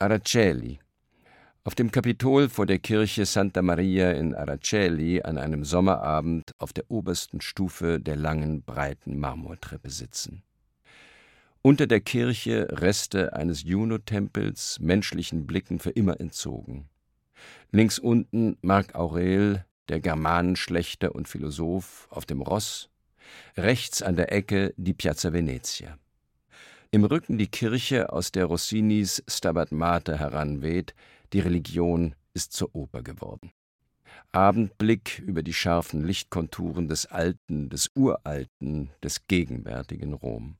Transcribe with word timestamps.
Araceli. 0.00 0.78
Auf 1.64 1.74
dem 1.74 1.90
Kapitol 1.90 2.48
vor 2.48 2.66
der 2.66 2.78
Kirche 2.78 3.26
Santa 3.26 3.62
Maria 3.62 4.12
in 4.12 4.32
Araceli 4.32 5.22
an 5.22 5.38
einem 5.38 5.64
Sommerabend 5.64 6.52
auf 6.58 6.72
der 6.72 6.88
obersten 6.88 7.40
Stufe 7.40 7.98
der 7.98 8.14
langen, 8.14 8.62
breiten 8.62 9.18
Marmortreppe 9.18 9.90
sitzen. 9.90 10.44
Unter 11.62 11.88
der 11.88 11.98
Kirche 11.98 12.68
Reste 12.70 13.32
eines 13.32 13.64
Juno-Tempels, 13.64 14.78
menschlichen 14.78 15.48
Blicken 15.48 15.80
für 15.80 15.90
immer 15.90 16.20
entzogen. 16.20 16.88
Links 17.72 17.98
unten 17.98 18.56
Marc 18.62 18.94
Aurel, 18.94 19.64
der 19.88 19.98
Germanenschlechter 19.98 21.12
und 21.12 21.26
Philosoph, 21.26 22.06
auf 22.10 22.24
dem 22.24 22.40
Ross, 22.40 22.88
rechts 23.56 24.00
an 24.02 24.14
der 24.14 24.30
Ecke 24.30 24.74
die 24.76 24.94
Piazza 24.94 25.32
Venezia. 25.32 25.98
Im 26.90 27.04
Rücken 27.04 27.36
die 27.36 27.48
Kirche, 27.48 28.10
aus 28.14 28.32
der 28.32 28.46
Rossinis 28.46 29.22
Stabat 29.28 29.72
Mater 29.72 30.18
heranweht, 30.18 30.94
die 31.34 31.40
Religion 31.40 32.14
ist 32.32 32.54
zur 32.54 32.74
Oper 32.74 33.02
geworden. 33.02 33.52
Abendblick 34.32 35.18
über 35.18 35.42
die 35.42 35.52
scharfen 35.52 36.02
Lichtkonturen 36.02 36.88
des 36.88 37.04
alten, 37.04 37.68
des 37.68 37.90
uralten, 37.94 38.88
des 39.02 39.26
gegenwärtigen 39.26 40.14
Rom. 40.14 40.56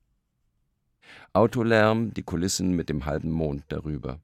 Autolärm, 1.32 2.12
die 2.12 2.24
Kulissen 2.24 2.76
mit 2.76 2.90
dem 2.90 3.06
halben 3.06 3.30
Mond 3.30 3.64
darüber. 3.68 4.20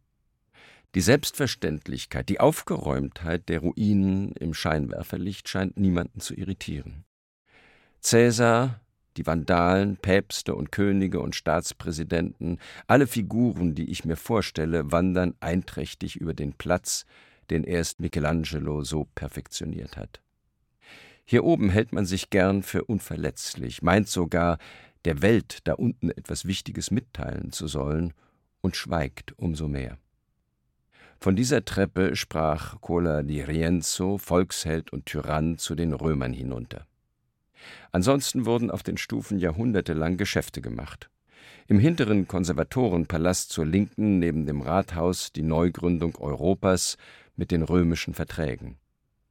Die 0.94 1.00
Selbstverständlichkeit, 1.00 2.28
die 2.28 2.38
Aufgeräumtheit 2.38 3.48
der 3.48 3.60
Ruinen 3.60 4.32
im 4.32 4.52
Scheinwerferlicht 4.52 5.48
scheint 5.48 5.78
niemanden 5.78 6.20
zu 6.20 6.34
irritieren. 6.34 7.06
Cäsar, 8.02 8.83
die 9.16 9.26
Vandalen, 9.26 9.96
Päpste 9.96 10.54
und 10.54 10.72
Könige 10.72 11.20
und 11.20 11.34
Staatspräsidenten, 11.34 12.58
alle 12.86 13.06
Figuren, 13.06 13.74
die 13.74 13.90
ich 13.90 14.04
mir 14.04 14.16
vorstelle, 14.16 14.92
wandern 14.92 15.34
einträchtig 15.40 16.16
über 16.16 16.34
den 16.34 16.52
Platz, 16.52 17.06
den 17.50 17.64
erst 17.64 18.00
Michelangelo 18.00 18.82
so 18.82 19.06
perfektioniert 19.14 19.96
hat. 19.96 20.20
Hier 21.24 21.44
oben 21.44 21.70
hält 21.70 21.92
man 21.92 22.04
sich 22.04 22.30
gern 22.30 22.62
für 22.62 22.84
unverletzlich, 22.84 23.82
meint 23.82 24.08
sogar, 24.08 24.58
der 25.04 25.22
Welt 25.22 25.58
da 25.64 25.74
unten 25.74 26.10
etwas 26.10 26.44
Wichtiges 26.46 26.90
mitteilen 26.90 27.52
zu 27.52 27.66
sollen 27.66 28.12
und 28.60 28.76
schweigt 28.76 29.38
umso 29.38 29.68
mehr. 29.68 29.98
Von 31.20 31.36
dieser 31.36 31.64
Treppe 31.64 32.16
sprach 32.16 32.80
Cola 32.80 33.22
di 33.22 33.40
Rienzo, 33.40 34.18
Volksheld 34.18 34.92
und 34.92 35.06
Tyrann, 35.06 35.56
zu 35.56 35.74
den 35.74 35.92
Römern 35.92 36.32
hinunter. 36.32 36.86
Ansonsten 37.92 38.46
wurden 38.46 38.70
auf 38.70 38.82
den 38.82 38.96
Stufen 38.96 39.38
jahrhundertelang 39.38 40.16
Geschäfte 40.16 40.60
gemacht. 40.60 41.10
Im 41.66 41.78
hinteren 41.78 42.28
Konservatorenpalast 42.28 43.50
zur 43.50 43.64
Linken 43.64 44.18
neben 44.18 44.46
dem 44.46 44.60
Rathaus 44.60 45.32
die 45.32 45.42
Neugründung 45.42 46.16
Europas 46.16 46.96
mit 47.36 47.50
den 47.50 47.62
römischen 47.62 48.14
Verträgen. 48.14 48.76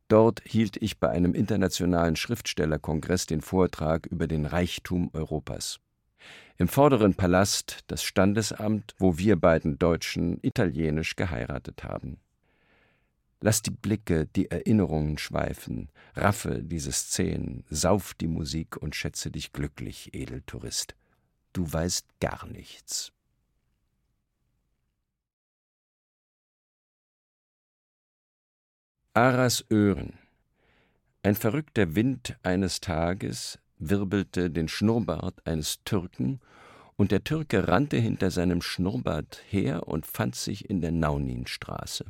Dort 0.08 0.42
hielt 0.46 0.78
ich 0.78 1.00
bei 1.00 1.10
einem 1.10 1.34
internationalen 1.34 2.16
Schriftstellerkongress 2.16 3.26
den 3.26 3.42
Vortrag 3.42 4.06
über 4.08 4.28
den 4.28 4.46
Reichtum 4.46 5.10
Europas. 5.14 5.80
Im 6.58 6.68
vorderen 6.68 7.16
Palast 7.16 7.80
das 7.88 8.04
Standesamt, 8.04 8.94
wo 8.98 9.18
wir 9.18 9.36
beiden 9.36 9.80
Deutschen 9.80 10.40
italienisch 10.42 11.16
geheiratet 11.16 11.84
haben. 11.84 12.18
Lass 13.46 13.62
die 13.62 13.72
Blicke, 13.72 14.26
die 14.26 14.50
Erinnerungen 14.50 15.18
schweifen, 15.18 15.90
raffe 16.16 16.64
diese 16.64 16.94
Szenen, 16.94 17.66
sauf 17.70 18.14
die 18.14 18.30
Musik 18.30 18.78
und 18.78 18.96
schätze 18.96 19.32
dich 19.32 19.52
glücklich, 19.52 20.14
Edeltourist. 20.14 20.96
Du 21.52 21.70
weißt 21.70 22.08
gar 22.22 22.48
nichts. 22.48 23.12
Aras 29.14 29.66
Öhren. 29.70 30.18
Ein 31.22 31.36
verrückter 31.36 31.96
Wind 31.96 32.38
eines 32.44 32.80
Tages 32.80 33.60
wirbelte 33.78 34.52
den 34.52 34.70
Schnurrbart 34.70 35.46
eines 35.46 35.84
Türken, 35.84 36.40
und 36.96 37.12
der 37.12 37.26
Türke 37.26 37.68
rannte 37.68 37.98
hinter 37.98 38.32
seinem 38.32 38.62
Schnurrbart 38.62 39.44
her 39.50 39.86
und 39.90 40.06
fand 40.06 40.36
sich 40.36 40.70
in 40.70 40.80
der 40.80 40.94
Nauninstraße. 40.94 42.06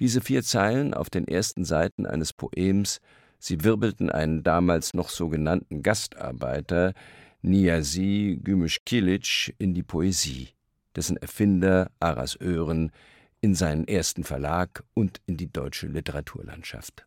Diese 0.00 0.20
vier 0.20 0.42
Zeilen 0.42 0.94
auf 0.94 1.10
den 1.10 1.26
ersten 1.26 1.64
Seiten 1.64 2.06
eines 2.06 2.32
Poems, 2.32 3.00
sie 3.38 3.64
wirbelten 3.64 4.10
einen 4.10 4.42
damals 4.42 4.94
noch 4.94 5.08
sogenannten 5.08 5.82
Gastarbeiter, 5.82 6.94
Niyazi 7.42 8.40
Gümüşkilic, 8.42 9.54
in 9.58 9.74
die 9.74 9.82
Poesie, 9.82 10.48
dessen 10.94 11.16
Erfinder 11.16 11.90
Aras 12.00 12.38
Öhren 12.40 12.92
in 13.40 13.54
seinen 13.54 13.86
ersten 13.86 14.24
Verlag 14.24 14.84
und 14.94 15.20
in 15.26 15.36
die 15.36 15.50
deutsche 15.50 15.86
Literaturlandschaft. 15.86 17.06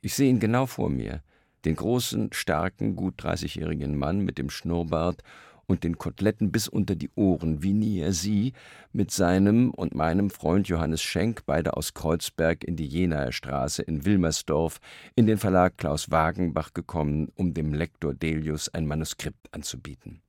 Ich 0.00 0.14
sehe 0.14 0.28
ihn 0.28 0.40
genau 0.40 0.66
vor 0.66 0.90
mir, 0.90 1.22
den 1.64 1.76
großen, 1.76 2.32
starken, 2.32 2.94
gut 2.94 3.22
30-jährigen 3.22 3.98
Mann 3.98 4.20
mit 4.20 4.38
dem 4.38 4.48
Schnurrbart 4.48 5.22
und 5.68 5.84
den 5.84 5.98
Koteletten 5.98 6.50
bis 6.50 6.66
unter 6.66 6.96
die 6.96 7.10
Ohren, 7.14 7.62
wie 7.62 7.74
nie 7.74 8.00
er 8.00 8.12
sie, 8.12 8.54
mit 8.92 9.12
seinem 9.12 9.70
und 9.70 9.94
meinem 9.94 10.30
Freund 10.30 10.66
Johannes 10.66 11.02
Schenk, 11.02 11.42
beide 11.46 11.76
aus 11.76 11.94
Kreuzberg 11.94 12.64
in 12.64 12.74
die 12.74 12.86
Jenaer 12.86 13.30
Straße 13.30 13.82
in 13.82 14.04
Wilmersdorf, 14.04 14.80
in 15.14 15.26
den 15.26 15.38
Verlag 15.38 15.76
Klaus 15.76 16.10
Wagenbach 16.10 16.72
gekommen, 16.72 17.30
um 17.36 17.54
dem 17.54 17.74
Lektor 17.74 18.14
Delius 18.14 18.68
ein 18.70 18.86
Manuskript 18.86 19.54
anzubieten. 19.54 20.22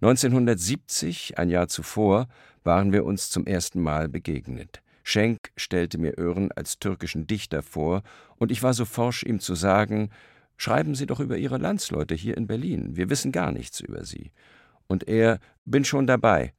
1970, 0.00 1.38
ein 1.38 1.50
Jahr 1.50 1.68
zuvor, 1.68 2.28
waren 2.62 2.92
wir 2.92 3.04
uns 3.04 3.30
zum 3.30 3.46
ersten 3.46 3.82
Mal 3.82 4.08
begegnet. 4.08 4.80
Schenk 5.02 5.50
stellte 5.56 5.98
mir 5.98 6.16
Ören 6.16 6.52
als 6.52 6.78
türkischen 6.78 7.26
Dichter 7.26 7.62
vor, 7.62 8.02
und 8.36 8.52
ich 8.52 8.62
war 8.62 8.74
so 8.74 8.84
forsch, 8.84 9.24
ihm 9.24 9.40
zu 9.40 9.56
sagen, 9.56 10.10
Schreiben 10.56 10.94
Sie 10.94 11.06
doch 11.06 11.20
über 11.20 11.36
Ihre 11.36 11.58
Landsleute 11.58 12.14
hier 12.14 12.36
in 12.36 12.46
Berlin. 12.46 12.96
Wir 12.96 13.10
wissen 13.10 13.32
gar 13.32 13.52
nichts 13.52 13.80
über 13.80 14.04
Sie. 14.04 14.32
Und 14.86 15.08
er, 15.08 15.38
bin 15.64 15.84
schon 15.84 16.06
dabei. 16.06 16.52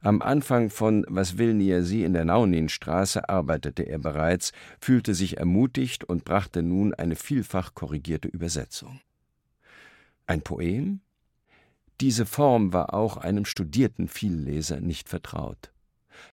Am 0.00 0.22
Anfang 0.22 0.70
von 0.70 1.04
Was 1.08 1.38
will 1.38 1.54
Nier 1.54 1.82
Sie 1.82 2.04
in 2.04 2.12
der 2.12 2.24
Nauninstraße 2.24 3.28
arbeitete 3.28 3.82
er 3.82 3.98
bereits, 3.98 4.52
fühlte 4.80 5.14
sich 5.14 5.38
ermutigt 5.38 6.04
und 6.04 6.24
brachte 6.24 6.62
nun 6.62 6.94
eine 6.94 7.16
vielfach 7.16 7.74
korrigierte 7.74 8.28
Übersetzung. 8.28 9.00
Ein 10.26 10.42
Poem? 10.42 11.00
Diese 12.00 12.26
Form 12.26 12.72
war 12.72 12.94
auch 12.94 13.16
einem 13.16 13.44
studierten 13.44 14.06
Vielleser 14.06 14.80
nicht 14.80 15.08
vertraut. 15.08 15.72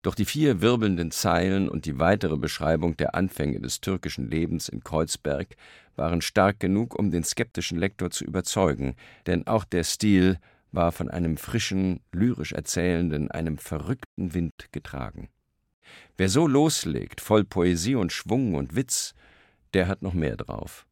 Doch 0.02 0.16
die 0.16 0.26
vier 0.26 0.62
wirbelnden 0.62 1.12
Zeilen 1.12 1.70
und 1.70 1.86
die 1.86 2.00
weitere 2.00 2.38
Beschreibung 2.38 2.98
der 2.98 3.16
Anfänge 3.16 3.60
des 3.60 3.82
türkischen 3.82 4.30
Lebens 4.30 4.70
in 4.70 4.84
Kreuzberg 4.84 5.56
waren 5.96 6.22
stark 6.22 6.60
genug, 6.60 6.98
um 6.98 7.12
den 7.12 7.24
skeptischen 7.24 7.78
Lektor 7.78 8.12
zu 8.12 8.24
überzeugen, 8.24 8.96
denn 9.28 9.48
auch 9.48 9.64
der 9.64 9.84
Stil 9.84 10.38
war 10.72 10.92
von 10.92 11.10
einem 11.10 11.38
frischen, 11.38 12.00
lyrisch 12.12 12.54
erzählenden, 12.54 13.30
einem 13.30 13.58
verrückten 13.58 14.34
Wind 14.34 14.72
getragen. 14.72 15.30
Wer 16.18 16.30
so 16.30 16.48
loslegt, 16.48 17.22
voll 17.22 17.44
Poesie 17.44 17.96
und 17.96 18.14
Schwung 18.14 18.56
und 18.56 18.76
Witz, 18.76 19.14
der 19.74 19.88
hat 19.88 20.02
noch 20.02 20.14
mehr 20.14 20.38
drauf. 20.38 20.86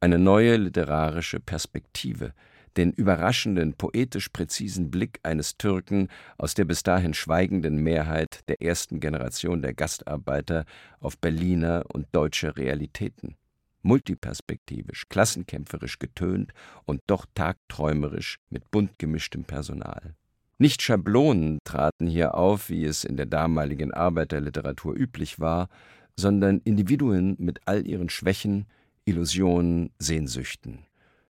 Eine 0.00 0.18
neue 0.18 0.56
literarische 0.56 1.40
Perspektive, 1.40 2.32
den 2.76 2.92
überraschenden, 2.92 3.74
poetisch 3.74 4.28
präzisen 4.28 4.90
Blick 4.90 5.20
eines 5.22 5.56
Türken 5.56 6.08
aus 6.38 6.54
der 6.54 6.64
bis 6.64 6.82
dahin 6.82 7.14
schweigenden 7.14 7.82
Mehrheit 7.82 8.40
der 8.48 8.62
ersten 8.62 9.00
Generation 9.00 9.62
der 9.62 9.74
Gastarbeiter 9.74 10.64
auf 11.00 11.18
Berliner 11.18 11.84
und 11.92 12.06
deutsche 12.12 12.56
Realitäten. 12.56 13.36
Multiperspektivisch, 13.82 15.08
klassenkämpferisch 15.08 15.98
getönt 15.98 16.52
und 16.84 17.00
doch 17.06 17.26
tagträumerisch 17.34 18.38
mit 18.50 18.70
bunt 18.70 18.98
gemischtem 18.98 19.44
Personal. 19.44 20.14
Nicht 20.58 20.82
Schablonen 20.82 21.58
traten 21.64 22.06
hier 22.06 22.34
auf, 22.34 22.70
wie 22.70 22.84
es 22.84 23.04
in 23.04 23.16
der 23.16 23.26
damaligen 23.26 23.92
Arbeiterliteratur 23.92 24.96
üblich 24.96 25.38
war, 25.38 25.68
sondern 26.16 26.60
Individuen 26.64 27.36
mit 27.38 27.60
all 27.66 27.86
ihren 27.86 28.08
Schwächen, 28.08 28.66
Illusionen, 29.04 29.90
Sehnsüchten. 29.98 30.86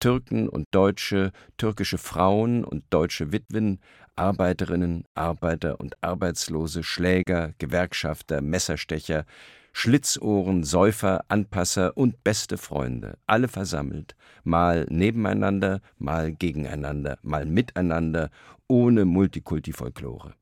Türken 0.01 0.49
und 0.49 0.67
Deutsche, 0.73 1.33
türkische 1.57 1.99
Frauen 1.99 2.65
und 2.65 2.85
deutsche 2.91 3.33
Witwen, 3.33 3.81
Arbeiterinnen, 4.15 5.05
Arbeiter 5.15 5.81
und 5.81 6.03
Arbeitslose, 6.03 6.83
Schläger, 6.83 7.53
Gewerkschafter, 7.59 8.41
Messerstecher, 8.41 9.25
Schlitzohren, 9.73 10.65
Säufer, 10.65 11.25
Anpasser 11.29 11.97
und 11.97 12.25
beste 12.25 12.57
Freunde, 12.57 13.19
alle 13.27 13.47
versammelt, 13.47 14.17
mal 14.43 14.87
nebeneinander, 14.89 15.81
mal 15.99 16.33
gegeneinander, 16.33 17.19
mal 17.23 17.45
miteinander, 17.45 18.31
ohne 18.69 19.05
Multikulti-Folklore. 19.05 20.35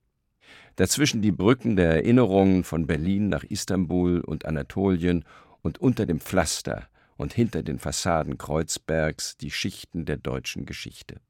Dazwischen 0.76 1.20
die 1.20 1.32
Brücken 1.32 1.76
der 1.76 1.96
Erinnerungen 1.96 2.64
von 2.64 2.86
Berlin 2.86 3.28
nach 3.28 3.44
Istanbul 3.44 4.20
und 4.20 4.44
Anatolien 4.44 5.24
und 5.62 5.78
unter 5.78 6.06
dem 6.06 6.20
Pflaster 6.20 6.88
und 7.16 7.32
hinter 7.32 7.62
den 7.62 7.78
Fassaden 7.78 8.38
Kreuzbergs 8.38 9.37
die 9.37 9.50
Schichten 9.50 10.05
der 10.05 10.16
deutschen 10.16 10.66
Geschichte. 10.66 11.20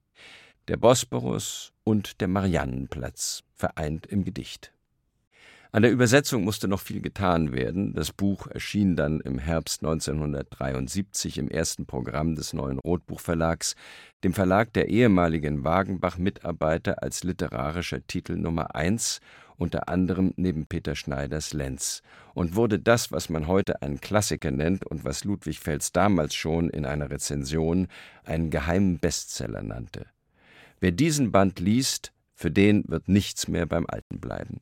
Der 0.69 0.77
Bosporus, 0.77 1.73
und 1.85 2.21
der 2.23 2.29
Mariannenplatz, 2.29 3.43
vereint 3.55 4.07
im 4.07 4.25
Gedicht. 4.25 4.73
An 5.75 5.83
der 5.83 5.91
Übersetzung 5.91 6.45
musste 6.45 6.69
noch 6.69 6.79
viel 6.79 7.01
getan 7.01 7.51
werden. 7.51 7.95
Das 7.95 8.13
Buch 8.13 8.47
erschien 8.47 8.95
dann 8.95 9.19
im 9.19 9.41
Herbst 9.41 9.83
1973 9.83 11.37
im 11.39 11.49
ersten 11.49 11.85
Programm 11.85 12.37
des 12.37 12.53
neuen 12.53 12.79
Rotbuchverlags, 12.79 13.75
dem 14.23 14.35
Verlag 14.35 14.73
der 14.73 14.89
ehemaligen 14.89 15.65
Wagenbach-Mitarbeiter 15.65 17.03
als 17.03 17.25
literarischer 17.25 18.07
Titel 18.07 18.37
Nummer 18.37 18.77
eins, 18.77 19.19
unter 19.57 19.89
anderem 19.89 20.33
neben 20.37 20.67
Peter 20.67 20.95
Schneiders 20.95 21.53
Lenz, 21.53 22.03
und 22.35 22.55
wurde 22.55 22.79
das, 22.79 23.11
was 23.11 23.29
man 23.29 23.49
heute 23.49 23.83
einen 23.83 24.01
Klassiker 24.01 24.53
nennt 24.53 24.87
und 24.87 25.05
was 25.05 25.25
Ludwig 25.25 25.59
Fels 25.59 25.91
damals 25.91 26.37
schon 26.37 26.71
in 26.71 26.87
einer 26.87 27.11
Rezension 27.11 27.89
einen 28.23 28.51
geheimen 28.51 29.01
Bestseller 29.01 29.65
nannte. 29.65 30.07
Wer 30.79 30.93
diesen 30.93 31.33
Band 31.33 31.59
liest, 31.59 32.13
für 32.33 32.53
den 32.53 32.85
wird 32.87 33.09
nichts 33.09 33.49
mehr 33.49 33.67
beim 33.67 33.87
Alten 33.89 34.21
bleiben. 34.21 34.61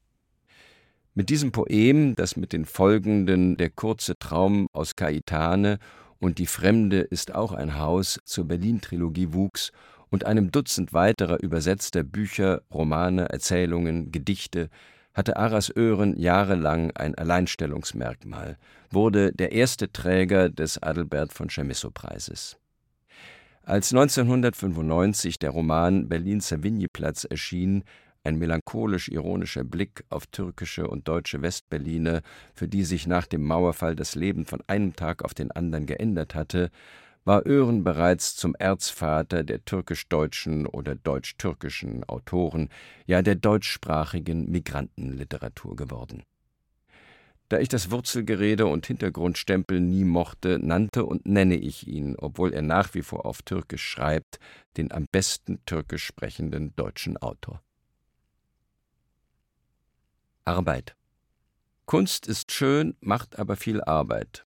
Mit 1.14 1.28
diesem 1.28 1.52
Poem, 1.52 2.14
das 2.14 2.36
mit 2.36 2.54
den 2.54 2.64
folgenden 2.64 3.58
Der 3.58 3.68
kurze 3.68 4.18
Traum 4.18 4.66
aus 4.72 4.96
Caetane 4.96 5.78
und 6.18 6.38
Die 6.38 6.46
Fremde 6.46 7.00
ist 7.00 7.34
auch 7.34 7.52
ein 7.52 7.78
Haus 7.78 8.18
zur 8.24 8.46
Berlin-Trilogie 8.46 9.34
wuchs 9.34 9.72
und 10.08 10.24
einem 10.24 10.50
Dutzend 10.50 10.94
weiterer 10.94 11.42
übersetzter 11.42 12.02
Bücher, 12.02 12.62
Romane, 12.72 13.28
Erzählungen, 13.28 14.10
Gedichte, 14.10 14.70
hatte 15.12 15.36
Aras 15.36 15.70
Öhren 15.76 16.18
jahrelang 16.18 16.92
ein 16.92 17.14
Alleinstellungsmerkmal, 17.14 18.56
wurde 18.90 19.32
der 19.34 19.52
erste 19.52 19.92
Träger 19.92 20.48
des 20.48 20.82
Adelbert 20.82 21.34
von 21.34 21.50
Chamisso-Preises. 21.50 22.56
Als 23.64 23.92
1995 23.92 25.38
der 25.38 25.50
Roman 25.50 26.08
Berlin-Savigny-Platz 26.08 27.24
erschien, 27.24 27.84
ein 28.24 28.38
melancholisch-ironischer 28.38 29.64
Blick 29.64 30.04
auf 30.08 30.26
türkische 30.26 30.86
und 30.86 31.08
deutsche 31.08 31.42
Westberliner, 31.42 32.22
für 32.54 32.68
die 32.68 32.84
sich 32.84 33.06
nach 33.06 33.26
dem 33.26 33.44
Mauerfall 33.44 33.96
das 33.96 34.14
Leben 34.14 34.46
von 34.46 34.62
einem 34.66 34.94
Tag 34.94 35.24
auf 35.24 35.34
den 35.34 35.50
anderen 35.50 35.86
geändert 35.86 36.34
hatte, 36.34 36.70
war 37.24 37.46
Oehren 37.46 37.84
bereits 37.84 38.34
zum 38.34 38.54
Erzvater 38.56 39.44
der 39.44 39.64
türkisch-deutschen 39.64 40.66
oder 40.66 40.94
deutsch-türkischen 40.94 42.04
Autoren, 42.04 42.68
ja 43.06 43.22
der 43.22 43.36
deutschsprachigen 43.36 44.50
Migrantenliteratur 44.50 45.76
geworden. 45.76 46.24
Da 47.48 47.58
ich 47.58 47.68
das 47.68 47.90
Wurzelgerede 47.90 48.66
und 48.66 48.86
Hintergrundstempel 48.86 49.78
nie 49.78 50.04
mochte, 50.04 50.58
nannte 50.58 51.04
und 51.04 51.26
nenne 51.26 51.56
ich 51.56 51.86
ihn, 51.86 52.16
obwohl 52.16 52.54
er 52.54 52.62
nach 52.62 52.94
wie 52.94 53.02
vor 53.02 53.26
auf 53.26 53.42
Türkisch 53.42 53.86
schreibt, 53.86 54.38
den 54.78 54.90
am 54.90 55.04
besten 55.12 55.60
türkisch 55.66 56.06
sprechenden 56.06 56.74
deutschen 56.76 57.18
Autor. 57.18 57.60
Arbeit. 60.44 60.96
Kunst 61.86 62.26
ist 62.26 62.52
schön, 62.52 62.96
macht 63.00 63.38
aber 63.38 63.56
viel 63.56 63.82
Arbeit. 63.82 64.44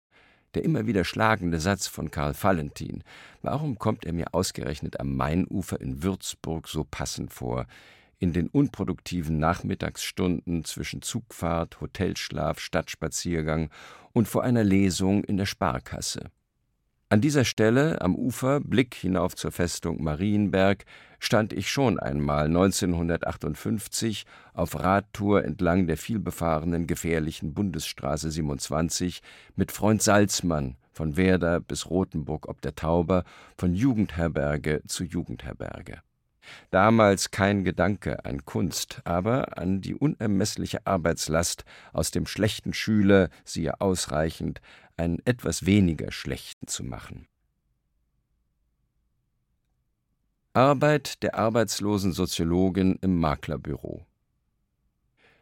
Der 0.54 0.64
immer 0.64 0.86
wieder 0.86 1.04
schlagende 1.04 1.60
Satz 1.60 1.86
von 1.86 2.10
Karl 2.10 2.34
Valentin. 2.40 3.04
Warum 3.42 3.78
kommt 3.78 4.04
er 4.04 4.12
mir 4.12 4.34
ausgerechnet 4.34 4.98
am 5.00 5.14
Mainufer 5.16 5.80
in 5.80 6.02
Würzburg 6.02 6.68
so 6.68 6.84
passend 6.84 7.32
vor? 7.32 7.66
In 8.18 8.32
den 8.32 8.48
unproduktiven 8.48 9.38
Nachmittagsstunden 9.38 10.64
zwischen 10.64 11.02
Zugfahrt, 11.02 11.80
Hotelschlaf, 11.80 12.60
Stadtspaziergang 12.60 13.70
und 14.12 14.28
vor 14.28 14.42
einer 14.42 14.64
Lesung 14.64 15.24
in 15.24 15.36
der 15.36 15.46
Sparkasse. 15.46 16.30
An 17.14 17.20
dieser 17.20 17.44
Stelle, 17.44 18.00
am 18.00 18.16
Ufer, 18.16 18.58
Blick 18.58 18.96
hinauf 18.96 19.36
zur 19.36 19.52
Festung 19.52 20.02
Marienberg, 20.02 20.84
stand 21.20 21.52
ich 21.52 21.70
schon 21.70 22.00
einmal 22.00 22.46
1958 22.46 24.26
auf 24.52 24.80
Radtour 24.80 25.44
entlang 25.44 25.86
der 25.86 25.96
vielbefahrenen 25.96 26.88
gefährlichen 26.88 27.54
Bundesstraße 27.54 28.32
27 28.32 29.22
mit 29.54 29.70
Freund 29.70 30.02
Salzmann 30.02 30.74
von 30.90 31.16
Werder 31.16 31.60
bis 31.60 31.88
Rothenburg 31.88 32.48
ob 32.48 32.60
der 32.62 32.74
Tauber, 32.74 33.22
von 33.56 33.76
Jugendherberge 33.76 34.82
zu 34.88 35.04
Jugendherberge. 35.04 36.00
Damals 36.70 37.30
kein 37.30 37.64
Gedanke 37.64 38.24
an 38.24 38.44
Kunst, 38.44 39.00
aber 39.04 39.58
an 39.58 39.80
die 39.80 39.94
unermessliche 39.94 40.86
Arbeitslast 40.86 41.64
aus 41.92 42.10
dem 42.10 42.26
schlechten 42.26 42.74
Schüler, 42.74 43.30
siehe 43.44 43.80
ausreichend, 43.80 44.60
einen 44.96 45.18
etwas 45.24 45.66
weniger 45.66 46.12
schlechten 46.12 46.66
zu 46.66 46.84
machen. 46.84 47.26
Arbeit 50.52 51.22
der 51.22 51.34
arbeitslosen 51.34 52.12
Soziologin 52.12 52.98
im 53.00 53.18
Maklerbüro. 53.18 54.06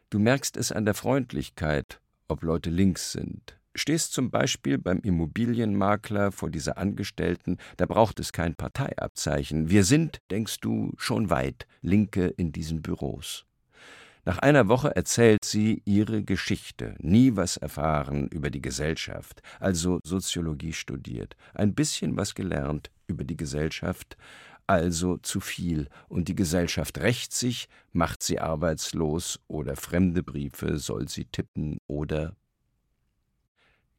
Du 0.08 0.18
merkst 0.18 0.56
es 0.56 0.72
an 0.72 0.86
der 0.86 0.94
Freundlichkeit, 0.94 2.00
ob 2.28 2.42
Leute 2.42 2.70
links 2.70 3.12
sind. 3.12 3.58
Stehst 3.74 4.12
zum 4.12 4.30
Beispiel 4.30 4.78
beim 4.78 5.00
Immobilienmakler 5.00 6.32
vor 6.32 6.50
dieser 6.50 6.76
Angestellten, 6.76 7.58
da 7.78 7.86
braucht 7.86 8.20
es 8.20 8.32
kein 8.32 8.54
Parteiabzeichen. 8.54 9.70
Wir 9.70 9.84
sind, 9.84 10.20
denkst 10.30 10.60
du, 10.60 10.92
schon 10.96 11.30
weit 11.30 11.66
Linke 11.80 12.26
in 12.26 12.52
diesen 12.52 12.82
Büros. 12.82 13.46
Nach 14.24 14.38
einer 14.38 14.68
Woche 14.68 14.94
erzählt 14.94 15.44
sie 15.44 15.82
ihre 15.84 16.22
Geschichte, 16.22 16.94
nie 17.00 17.34
was 17.34 17.56
erfahren 17.56 18.28
über 18.28 18.50
die 18.50 18.62
Gesellschaft, 18.62 19.42
also 19.58 19.98
Soziologie 20.04 20.72
studiert, 20.72 21.36
ein 21.54 21.74
bisschen 21.74 22.16
was 22.16 22.36
gelernt 22.36 22.92
über 23.08 23.24
die 23.24 23.36
Gesellschaft, 23.36 24.16
also 24.68 25.16
zu 25.16 25.40
viel, 25.40 25.88
und 26.08 26.28
die 26.28 26.36
Gesellschaft 26.36 26.98
rächt 26.98 27.34
sich, 27.34 27.68
macht 27.90 28.22
sie 28.22 28.38
arbeitslos 28.38 29.40
oder 29.48 29.74
fremde 29.74 30.22
Briefe 30.22 30.78
soll 30.78 31.08
sie 31.08 31.24
tippen 31.24 31.78
oder 31.88 32.36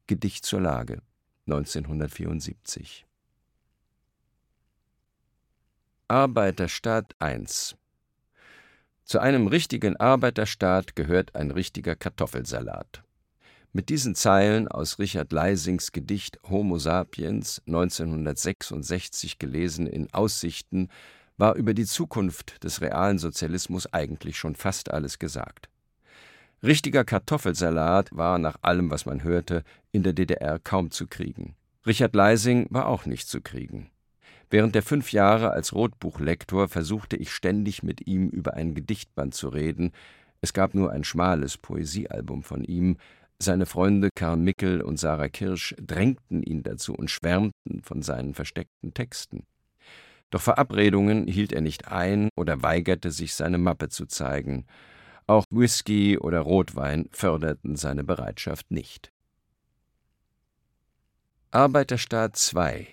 Gedicht 0.06 0.46
zur 0.46 0.62
Lage 0.62 1.02
1974 1.46 3.06
Arbeiterstaat 6.08 7.14
1 7.18 7.76
zu 9.04 9.18
einem 9.18 9.46
richtigen 9.46 9.96
Arbeiterstaat 9.96 10.96
gehört 10.96 11.34
ein 11.34 11.50
richtiger 11.50 11.94
Kartoffelsalat. 11.94 13.02
Mit 13.72 13.88
diesen 13.88 14.14
Zeilen 14.14 14.68
aus 14.68 14.98
Richard 14.98 15.32
Leisings 15.32 15.92
Gedicht 15.92 16.38
Homo 16.48 16.78
sapiens 16.78 17.60
1966 17.66 19.38
gelesen 19.38 19.86
in 19.86 20.12
Aussichten 20.14 20.88
war 21.36 21.56
über 21.56 21.74
die 21.74 21.84
Zukunft 21.84 22.62
des 22.62 22.80
realen 22.80 23.18
Sozialismus 23.18 23.92
eigentlich 23.92 24.38
schon 24.38 24.54
fast 24.54 24.90
alles 24.90 25.18
gesagt. 25.18 25.68
Richtiger 26.62 27.04
Kartoffelsalat 27.04 28.08
war 28.12 28.38
nach 28.38 28.56
allem, 28.62 28.90
was 28.90 29.06
man 29.06 29.22
hörte, 29.22 29.64
in 29.92 30.02
der 30.02 30.12
DDR 30.12 30.58
kaum 30.58 30.90
zu 30.90 31.06
kriegen. 31.06 31.56
Richard 31.86 32.14
Leising 32.14 32.68
war 32.70 32.86
auch 32.86 33.04
nicht 33.04 33.28
zu 33.28 33.42
kriegen. 33.42 33.90
Während 34.54 34.76
der 34.76 34.84
fünf 34.84 35.10
Jahre 35.10 35.50
als 35.50 35.72
Rotbuchlektor 35.72 36.68
versuchte 36.68 37.16
ich 37.16 37.32
ständig 37.32 37.82
mit 37.82 38.06
ihm 38.06 38.28
über 38.28 38.54
ein 38.54 38.76
Gedichtband 38.76 39.34
zu 39.34 39.48
reden. 39.48 39.90
Es 40.42 40.52
gab 40.52 40.74
nur 40.74 40.92
ein 40.92 41.02
schmales 41.02 41.58
Poesiealbum 41.58 42.44
von 42.44 42.62
ihm. 42.62 42.96
Seine 43.40 43.66
Freunde 43.66 44.10
Karl 44.14 44.36
Mickel 44.36 44.80
und 44.80 44.96
Sarah 44.96 45.28
Kirsch 45.28 45.74
drängten 45.80 46.40
ihn 46.44 46.62
dazu 46.62 46.94
und 46.94 47.10
schwärmten 47.10 47.82
von 47.82 48.02
seinen 48.02 48.32
versteckten 48.32 48.94
Texten. 48.94 49.44
Doch 50.30 50.40
Verabredungen 50.40 51.26
hielt 51.26 51.52
er 51.52 51.60
nicht 51.60 51.88
ein 51.88 52.28
oder 52.36 52.62
weigerte 52.62 53.10
sich, 53.10 53.34
seine 53.34 53.58
Mappe 53.58 53.88
zu 53.88 54.06
zeigen. 54.06 54.66
Auch 55.26 55.44
Whisky 55.50 56.16
oder 56.16 56.38
Rotwein 56.38 57.08
förderten 57.10 57.74
seine 57.74 58.04
Bereitschaft 58.04 58.70
nicht. 58.70 59.10
Arbeiterstaat 61.50 62.38
II 62.54 62.86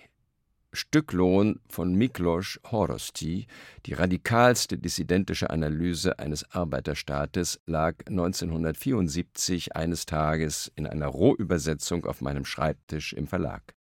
Stücklohn 0.74 1.60
von 1.68 1.94
Miklos 1.94 2.58
Horosti, 2.70 3.46
die 3.84 3.92
radikalste 3.92 4.78
dissidentische 4.78 5.50
Analyse 5.50 6.18
eines 6.18 6.50
Arbeiterstaates, 6.50 7.60
lag 7.66 7.96
1974 8.08 9.76
eines 9.76 10.06
Tages 10.06 10.72
in 10.74 10.86
einer 10.86 11.08
Rohübersetzung 11.08 12.06
auf 12.06 12.22
meinem 12.22 12.46
Schreibtisch 12.46 13.12
im 13.12 13.26
Verlag. 13.26 13.74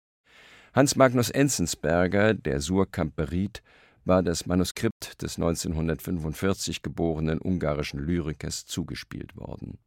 Hans 0.73 0.97
Magnus 0.97 1.31
Enzensberger, 1.31 2.35
der 2.35 2.61
Surkamp 2.61 3.15
beriet, 3.15 3.63
war 4.05 4.23
das 4.23 4.47
Manuskript 4.47 5.23
des 5.23 5.37
1945 5.37 6.83
geborenen 6.83 7.41
ungarischen 7.41 8.01
Lyrikers 8.01 8.67
zugespielt 8.67 9.37
worden 9.37 9.79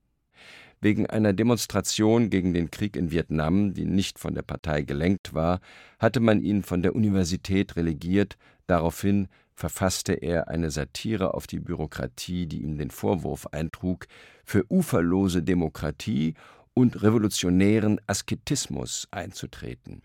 Wegen 0.84 1.08
einer 1.08 1.32
Demonstration 1.32 2.30
gegen 2.30 2.54
den 2.54 2.70
Krieg 2.70 2.98
in 2.98 3.10
Vietnam, 3.10 3.74
die 3.74 3.86
nicht 3.86 4.20
von 4.20 4.36
der 4.36 4.42
Partei 4.42 4.82
gelenkt 4.82 5.34
war, 5.34 5.62
hatte 5.98 6.20
man 6.20 6.42
ihn 6.42 6.62
von 6.62 6.82
der 6.82 6.94
Universität 6.94 7.78
relegiert, 7.78 8.36
daraufhin 8.68 9.30
verfasste 9.56 10.12
er 10.12 10.50
eine 10.50 10.72
Satire 10.72 11.36
auf 11.36 11.48
die 11.48 11.62
Bürokratie, 11.62 12.48
die 12.48 12.64
ihm 12.64 12.78
den 12.78 12.92
Vorwurf 12.92 13.48
eintrug, 13.54 14.08
für 14.44 14.70
uferlose 14.70 15.42
Demokratie 15.42 16.34
und 16.74 17.02
revolutionären 17.02 18.02
Asketismus 18.06 19.08
einzutreten. 19.10 20.02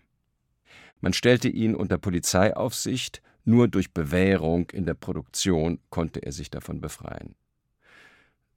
Man 1.01 1.11
stellte 1.11 1.49
ihn 1.49 1.75
unter 1.75 1.97
Polizeiaufsicht, 1.97 3.21
Nur 3.43 3.67
durch 3.67 3.93
Bewährung 3.93 4.69
in 4.69 4.85
der 4.85 4.93
Produktion 4.93 5.79
konnte 5.89 6.21
er 6.21 6.31
sich 6.31 6.49
davon 6.49 6.79
befreien. 6.79 7.35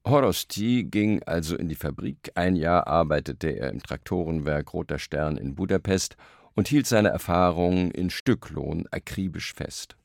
Horosti 0.05 0.83
ging 0.83 1.23
also 1.23 1.55
in 1.55 1.69
die 1.69 1.75
Fabrik. 1.75 2.31
Ein 2.35 2.57
Jahr 2.57 2.87
arbeitete 2.87 3.49
er 3.49 3.69
im 3.69 3.81
Traktorenwerk 3.81 4.73
Roter 4.73 4.99
Stern 4.99 5.37
in 5.37 5.55
Budapest 5.55 6.17
und 6.55 6.67
hielt 6.67 6.87
seine 6.87 7.09
Erfahrungen 7.09 7.89
in 7.91 8.09
Stücklohn 8.09 8.85
akribisch 8.91 9.53
fest. 9.53 9.95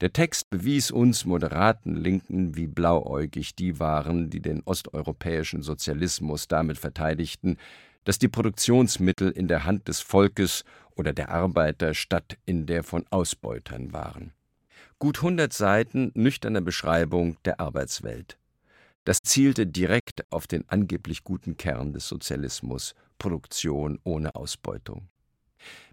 Der 0.00 0.12
Text 0.12 0.50
bewies 0.50 0.90
uns 0.90 1.24
moderaten 1.24 1.96
Linken, 1.96 2.56
wie 2.56 2.68
blauäugig 2.68 3.56
die 3.56 3.80
waren, 3.80 4.30
die 4.30 4.40
den 4.40 4.62
osteuropäischen 4.64 5.62
Sozialismus 5.62 6.46
damit 6.46 6.78
verteidigten, 6.78 7.56
dass 8.04 8.18
die 8.18 8.28
Produktionsmittel 8.28 9.30
in 9.30 9.48
der 9.48 9.64
Hand 9.64 9.88
des 9.88 10.00
Volkes 10.00 10.64
oder 10.94 11.12
der 11.12 11.30
Arbeiter 11.30 11.94
statt 11.94 12.38
in 12.44 12.66
der 12.66 12.84
von 12.84 13.04
Ausbeutern 13.10 13.92
waren. 13.92 14.32
Gut 14.98 15.22
hundert 15.22 15.52
Seiten 15.52 16.12
nüchterner 16.14 16.60
Beschreibung 16.60 17.36
der 17.44 17.60
Arbeitswelt. 17.60 18.38
Das 19.08 19.22
zielte 19.22 19.66
direkt 19.66 20.30
auf 20.30 20.46
den 20.46 20.68
angeblich 20.68 21.24
guten 21.24 21.56
Kern 21.56 21.94
des 21.94 22.06
Sozialismus, 22.06 22.94
Produktion 23.16 23.98
ohne 24.04 24.34
Ausbeutung. 24.34 25.08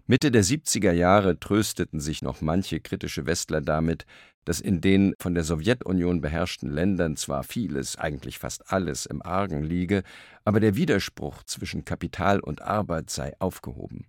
Mitte 0.06 0.30
der 0.30 0.44
70er 0.44 0.92
Jahre 0.92 1.40
trösteten 1.40 1.98
sich 1.98 2.20
noch 2.20 2.42
manche 2.42 2.78
kritische 2.78 3.24
Westler 3.24 3.62
damit, 3.62 4.04
dass 4.44 4.60
in 4.60 4.82
den 4.82 5.14
von 5.18 5.32
der 5.32 5.44
Sowjetunion 5.44 6.20
beherrschten 6.20 6.70
Ländern 6.70 7.16
zwar 7.16 7.42
vieles, 7.42 7.96
eigentlich 7.96 8.38
fast 8.38 8.70
alles 8.70 9.06
im 9.06 9.22
Argen 9.22 9.62
liege, 9.62 10.02
aber 10.44 10.60
der 10.60 10.76
Widerspruch 10.76 11.42
zwischen 11.44 11.86
Kapital 11.86 12.38
und 12.38 12.60
Arbeit 12.60 13.08
sei 13.08 13.32
aufgehoben. 13.38 14.04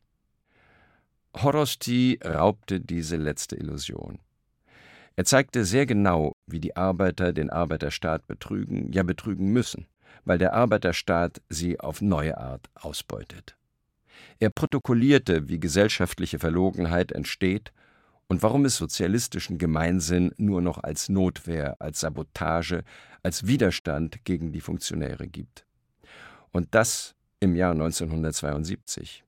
Horosti 1.33 2.19
raubte 2.25 2.81
diese 2.81 3.15
letzte 3.15 3.55
Illusion. 3.55 4.19
Er 5.15 5.23
zeigte 5.23 5.63
sehr 5.63 5.85
genau, 5.85 6.33
wie 6.47 6.59
die 6.59 6.75
Arbeiter 6.75 7.33
den 7.33 7.49
Arbeiterstaat 7.49 8.25
betrügen, 8.27 8.91
ja 8.91 9.03
betrügen 9.03 9.51
müssen, 9.51 9.85
weil 10.25 10.37
der 10.37 10.53
Arbeiterstaat 10.53 11.41
sie 11.49 11.79
auf 11.79 12.01
neue 12.01 12.37
Art 12.37 12.69
ausbeutet. 12.75 13.55
Er 14.39 14.49
protokollierte, 14.49 15.49
wie 15.49 15.59
gesellschaftliche 15.59 16.39
Verlogenheit 16.39 17.11
entsteht 17.11 17.71
und 18.27 18.43
warum 18.43 18.65
es 18.65 18.77
sozialistischen 18.77 19.57
Gemeinsinn 19.57 20.31
nur 20.37 20.61
noch 20.61 20.79
als 20.79 21.09
Notwehr, 21.09 21.75
als 21.79 21.99
Sabotage, 21.99 22.83
als 23.23 23.47
Widerstand 23.47 24.25
gegen 24.25 24.51
die 24.51 24.61
Funktionäre 24.61 25.27
gibt. 25.27 25.65
Und 26.51 26.67
das 26.71 27.15
im 27.39 27.55
Jahr 27.55 27.71
1972. 27.71 29.23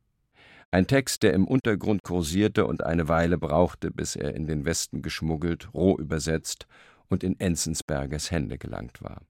Ein 0.72 0.86
Text, 0.86 1.24
der 1.24 1.34
im 1.34 1.48
Untergrund 1.48 2.04
kursierte 2.04 2.66
und 2.66 2.84
eine 2.84 3.08
Weile 3.08 3.38
brauchte, 3.38 3.90
bis 3.90 4.16
er 4.16 4.36
in 4.36 4.46
den 4.46 4.66
Westen 4.66 5.02
geschmuggelt, 5.02 5.74
roh 5.74 5.98
übersetzt 5.98 6.68
und 7.10 7.24
in 7.24 7.40
Enzensbergers 7.40 8.32
Hände 8.32 8.58
gelangt 8.58 9.02
war. 9.02 9.22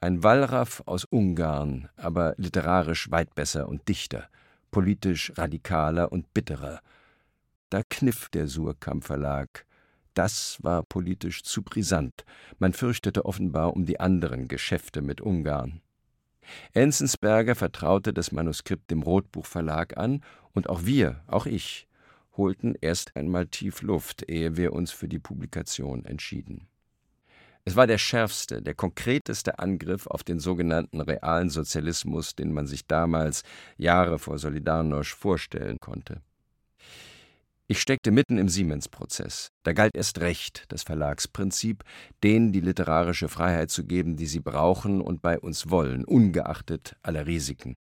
Ein 0.00 0.22
Wallraff 0.22 0.82
aus 0.86 1.04
Ungarn, 1.04 1.88
aber 1.96 2.34
literarisch 2.36 3.10
weit 3.10 3.34
besser 3.34 3.68
und 3.68 3.88
dichter, 3.88 4.28
politisch 4.70 5.32
radikaler 5.36 6.12
und 6.12 6.32
bitterer. 6.32 6.80
Da 7.70 7.82
kniff 7.88 8.28
der 8.28 8.46
Surkamp 8.46 9.04
Verlag. 9.04 9.66
Das 10.14 10.58
war 10.62 10.84
politisch 10.84 11.42
zu 11.42 11.62
brisant. 11.62 12.24
Man 12.58 12.72
fürchtete 12.72 13.24
offenbar 13.24 13.74
um 13.74 13.86
die 13.86 13.98
anderen 13.98 14.46
Geschäfte 14.46 15.02
mit 15.02 15.20
Ungarn. 15.20 15.80
Enzensberger 16.72 17.54
vertraute 17.54 18.12
das 18.12 18.32
Manuskript 18.32 18.90
dem 18.90 19.02
Rotbuch 19.02 19.46
Verlag 19.46 19.96
an, 19.96 20.22
und 20.54 20.68
auch 20.68 20.84
wir, 20.84 21.22
auch 21.26 21.46
ich, 21.46 21.87
holten 22.38 22.74
erst 22.80 23.14
einmal 23.16 23.46
tief 23.46 23.82
Luft, 23.82 24.30
ehe 24.30 24.56
wir 24.56 24.72
uns 24.72 24.90
für 24.90 25.08
die 25.08 25.18
Publikation 25.18 26.06
entschieden. 26.06 26.68
Es 27.66 27.76
war 27.76 27.86
der 27.86 27.98
schärfste, 27.98 28.62
der 28.62 28.74
konkreteste 28.74 29.58
Angriff 29.58 30.06
auf 30.06 30.24
den 30.24 30.40
sogenannten 30.40 31.02
realen 31.02 31.50
Sozialismus, 31.50 32.34
den 32.34 32.50
man 32.54 32.66
sich 32.66 32.86
damals, 32.86 33.42
Jahre 33.76 34.18
vor 34.18 34.36
Solidarność, 34.36 35.14
vorstellen 35.14 35.78
konnte. 35.78 36.22
Ich 37.66 37.82
steckte 37.82 38.10
mitten 38.10 38.38
im 38.38 38.48
Siemens-Prozess. 38.48 39.50
Da 39.62 39.74
galt 39.74 39.94
erst 39.94 40.20
recht 40.20 40.64
das 40.68 40.84
Verlagsprinzip, 40.84 41.84
denen 42.24 42.50
die 42.50 42.62
literarische 42.62 43.28
Freiheit 43.28 43.70
zu 43.70 43.84
geben, 43.84 44.16
die 44.16 44.24
sie 44.24 44.40
brauchen 44.40 45.02
und 45.02 45.20
bei 45.20 45.38
uns 45.38 45.68
wollen, 45.68 46.06
ungeachtet 46.06 46.96
aller 47.02 47.26
Risiken. 47.26 47.76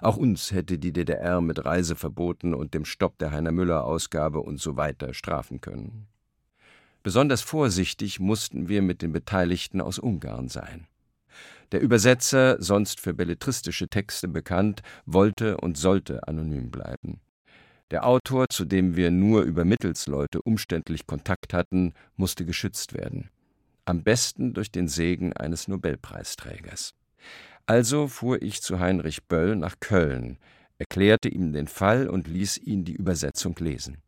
Auch 0.00 0.16
uns 0.16 0.52
hätte 0.52 0.78
die 0.78 0.92
DDR 0.92 1.40
mit 1.40 1.64
Reiseverboten 1.64 2.54
und 2.54 2.74
dem 2.74 2.84
Stopp 2.84 3.18
der 3.18 3.30
Heiner-Müller-Ausgabe 3.32 4.40
und 4.40 4.60
so 4.60 4.76
weiter 4.76 5.14
strafen 5.14 5.60
können. 5.60 6.06
Besonders 7.02 7.40
vorsichtig 7.40 8.20
mussten 8.20 8.68
wir 8.68 8.82
mit 8.82 9.00
den 9.02 9.12
Beteiligten 9.12 9.80
aus 9.80 9.98
Ungarn 9.98 10.48
sein. 10.48 10.86
Der 11.72 11.80
Übersetzer, 11.80 12.60
sonst 12.60 13.00
für 13.00 13.14
belletristische 13.14 13.88
Texte 13.88 14.28
bekannt, 14.28 14.82
wollte 15.06 15.56
und 15.58 15.78
sollte 15.78 16.26
anonym 16.26 16.70
bleiben. 16.70 17.20
Der 17.90 18.06
Autor, 18.06 18.46
zu 18.48 18.64
dem 18.64 18.96
wir 18.96 19.10
nur 19.10 19.42
über 19.42 19.64
Mittelsleute 19.64 20.42
umständlich 20.42 21.06
Kontakt 21.06 21.54
hatten, 21.54 21.94
musste 22.16 22.44
geschützt 22.44 22.92
werden. 22.94 23.30
Am 23.84 24.02
besten 24.02 24.52
durch 24.52 24.70
den 24.70 24.88
Segen 24.88 25.32
eines 25.32 25.68
Nobelpreisträgers. 25.68 26.94
Also 27.66 28.08
fuhr 28.08 28.42
ich 28.42 28.62
zu 28.62 28.80
Heinrich 28.80 29.24
Böll 29.24 29.56
nach 29.56 29.76
Köln, 29.80 30.38
erklärte 30.78 31.28
ihm 31.28 31.52
den 31.52 31.68
Fall 31.68 32.08
und 32.08 32.26
ließ 32.26 32.58
ihn 32.58 32.84
die 32.84 32.94
Übersetzung 32.94 33.54
lesen. 33.58 33.98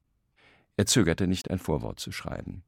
Er 0.77 0.87
zögerte 0.87 1.27
nicht, 1.27 1.51
ein 1.51 1.59
Vorwort 1.59 2.01
zu 2.01 2.13
schreiben. 2.13 2.65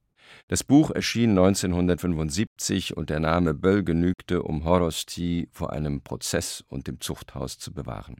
Das 0.49 0.63
Buch 0.63 0.91
erschien 0.91 1.31
1975 1.31 2.97
und 2.97 3.11
der 3.11 3.21
Name 3.21 3.55
Böll 3.55 3.83
genügte, 3.83 4.43
um 4.43 4.65
Horosti 4.65 5.49
vor 5.51 5.73
einem 5.73 6.03
Prozess 6.03 6.63
und 6.69 6.87
dem 6.87 7.01
Zuchthaus 7.01 7.59
zu 7.59 7.73
bewahren. 7.73 8.17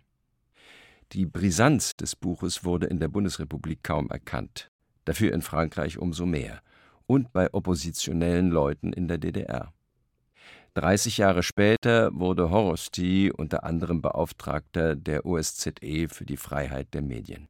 Die 1.13 1.27
Brisanz 1.27 1.97
des 1.97 2.17
Buches 2.17 2.65
wurde 2.65 2.87
in 2.87 2.99
der 2.99 3.09
Bundesrepublik 3.09 3.83
kaum 3.83 4.09
erkannt, 4.09 4.71
dafür 5.05 5.33
in 5.33 5.43
Frankreich 5.43 5.99
umso 5.99 6.25
mehr 6.25 6.61
und 7.07 7.33
bei 7.33 7.53
oppositionellen 7.53 8.51
Leuten 8.51 8.93
in 8.93 9.07
der 9.07 9.19
DDR. 9.19 9.74
30 10.75 11.19
Jahre 11.19 11.43
später 11.43 12.11
wurde 12.13 12.51
Horosti 12.51 13.31
unter 13.35 13.63
anderem 13.65 14.03
Beauftragter 14.03 14.97
der 14.97 15.25
OSZE 15.25 16.09
für 16.09 16.25
die 16.25 16.37
Freiheit 16.37 16.93
der 16.95 17.03
Medien. 17.03 17.49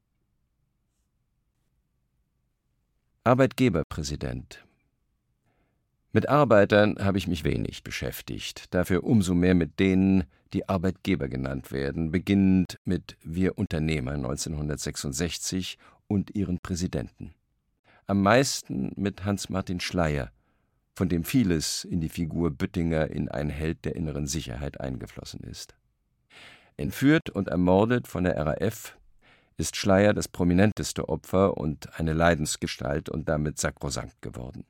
Arbeitgeberpräsident. 3.24 4.62
Mit 6.12 6.28
Arbeitern 6.28 6.96
habe 7.00 7.16
ich 7.16 7.26
mich 7.26 7.42
wenig 7.42 7.82
beschäftigt, 7.82 8.72
dafür 8.74 9.02
umso 9.02 9.34
mehr 9.34 9.54
mit 9.54 9.80
denen, 9.80 10.24
die 10.52 10.68
Arbeitgeber 10.68 11.28
genannt 11.28 11.72
werden, 11.72 12.10
beginnend 12.10 12.78
mit 12.84 13.16
Wir 13.22 13.56
Unternehmer 13.56 14.12
1966 14.12 15.78
und 16.06 16.34
ihren 16.36 16.60
Präsidenten. 16.60 17.34
Am 18.06 18.20
meisten 18.22 18.92
mit 18.96 19.24
Hans-Martin 19.24 19.80
Schleyer, 19.80 20.30
von 20.94 21.08
dem 21.08 21.24
vieles 21.24 21.84
in 21.84 22.00
die 22.00 22.08
Figur 22.08 22.50
Büttinger 22.50 23.10
in 23.10 23.28
ein 23.28 23.50
Held 23.50 23.84
der 23.84 23.96
inneren 23.96 24.26
Sicherheit 24.26 24.80
eingeflossen 24.80 25.40
ist. 25.40 25.74
Entführt 26.76 27.30
und 27.30 27.48
ermordet 27.48 28.08
von 28.08 28.24
der 28.24 28.36
RAF 28.36 28.96
ist 29.56 29.76
Schleier 29.76 30.12
das 30.14 30.28
prominenteste 30.28 31.08
Opfer 31.08 31.56
und 31.56 31.98
eine 31.98 32.12
Leidensgestalt 32.12 33.08
und 33.08 33.28
damit 33.28 33.58
sakrosankt 33.58 34.20
geworden. 34.22 34.64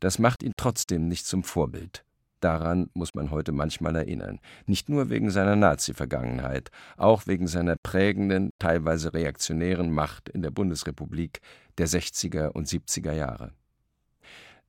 Das 0.00 0.18
macht 0.18 0.42
ihn 0.42 0.52
trotzdem 0.56 1.08
nicht 1.08 1.26
zum 1.26 1.42
Vorbild. 1.42 2.04
Daran 2.40 2.90
muss 2.92 3.14
man 3.14 3.30
heute 3.30 3.50
manchmal 3.50 3.96
erinnern, 3.96 4.40
nicht 4.66 4.88
nur 4.88 5.08
wegen 5.08 5.30
seiner 5.30 5.56
Nazi-Vergangenheit, 5.56 6.70
auch 6.96 7.26
wegen 7.26 7.48
seiner 7.48 7.76
prägenden, 7.76 8.50
teilweise 8.58 9.14
reaktionären 9.14 9.90
Macht 9.90 10.28
in 10.28 10.42
der 10.42 10.50
Bundesrepublik 10.50 11.40
der 11.78 11.88
60er 11.88 12.48
und 12.48 12.68
70er 12.68 13.12
Jahre. 13.12 13.52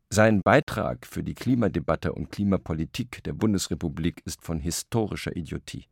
Sein 0.10 0.42
Beitrag 0.42 1.06
für 1.06 1.22
die 1.22 1.34
Klimadebatte 1.34 2.14
und 2.14 2.32
Klimapolitik 2.32 3.24
der 3.24 3.34
Bundesrepublik 3.34 4.22
ist 4.26 4.42
von 4.42 4.60
historischer 4.60 5.36
Idiotie. 5.36 5.86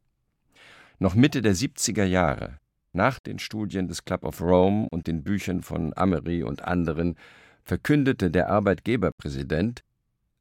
Noch 1.00 1.16
Mitte 1.16 1.42
der 1.42 1.54
70er 1.54 2.06
Jahre 2.06 2.60
nach 2.94 3.20
den 3.20 3.40
Studien 3.40 3.90
des 3.90 4.06
Club 4.06 4.24
of 4.24 4.42
Rome 4.42 4.88
und 4.90 5.08
den 5.08 5.24
Büchern 5.24 5.62
von 5.62 5.92
Amery 5.98 6.44
und 6.44 6.64
anderen 6.64 7.16
verkündete 7.64 8.32
der 8.32 8.50
Arbeitgeberpräsident, 8.50 9.82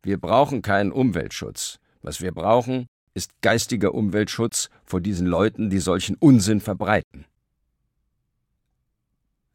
wir 0.05 0.19
brauchen 0.19 0.63
keinen 0.63 0.93
Umweltschutz. 0.93 1.81
Was 2.03 2.21
wir 2.21 2.33
brauchen, 2.33 2.87
ist 3.15 3.33
geistiger 3.43 3.93
Umweltschutz 3.93 4.69
vor 4.85 5.01
diesen 5.01 5.27
Leuten, 5.27 5.69
die 5.69 5.81
solchen 5.81 6.15
Unsinn 6.17 6.61
verbreiten. 6.61 7.25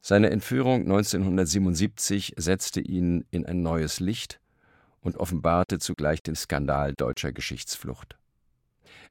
Seine 0.01 0.29
Entführung 0.29 0.81
1977 0.81 2.33
setzte 2.37 2.79
ihn 2.79 3.25
in 3.31 3.45
ein 3.45 3.61
neues 3.61 3.99
Licht 3.99 4.39
und 5.01 5.17
offenbarte 5.17 5.79
zugleich 5.79 6.23
den 6.23 6.35
Skandal 6.35 6.93
deutscher 6.93 7.31
Geschichtsflucht. 7.31 8.17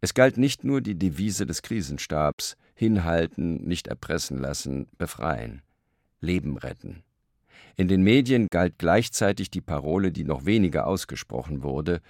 Es 0.00 0.14
galt 0.14 0.36
nicht 0.36 0.64
nur 0.64 0.80
die 0.80 0.98
Devise 0.98 1.44
des 1.44 1.62
Krisenstabs 1.62 2.56
hinhalten, 2.74 3.56
nicht 3.66 3.88
erpressen 3.88 4.38
lassen, 4.38 4.88
befreien, 4.96 5.62
Leben 6.20 6.56
retten. 6.56 7.02
In 7.76 7.88
den 7.88 8.02
Medien 8.02 8.48
galt 8.50 8.74
gleichzeitig 8.78 9.50
die 9.50 9.60
Parole, 9.60 10.10
die 10.10 10.24
noch 10.24 10.46
weniger 10.46 10.86
ausgesprochen 10.86 11.62
wurde, 11.62 12.00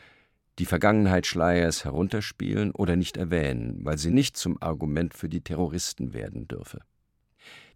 die 0.59 0.67
Vergangenheit 0.67 1.27
Schleiers 1.27 1.85
herunterspielen 1.85 2.73
oder 2.73 2.97
nicht 2.97 3.17
erwähnen, 3.17 3.85
weil 3.85 3.99
sie 3.99 4.11
nicht 4.11 4.37
zum 4.37 4.61
Argument 4.63 5.15
für 5.15 5.29
die 5.29 5.41
Terroristen 5.41 6.15
werden 6.15 6.49
dürfe. 6.49 6.81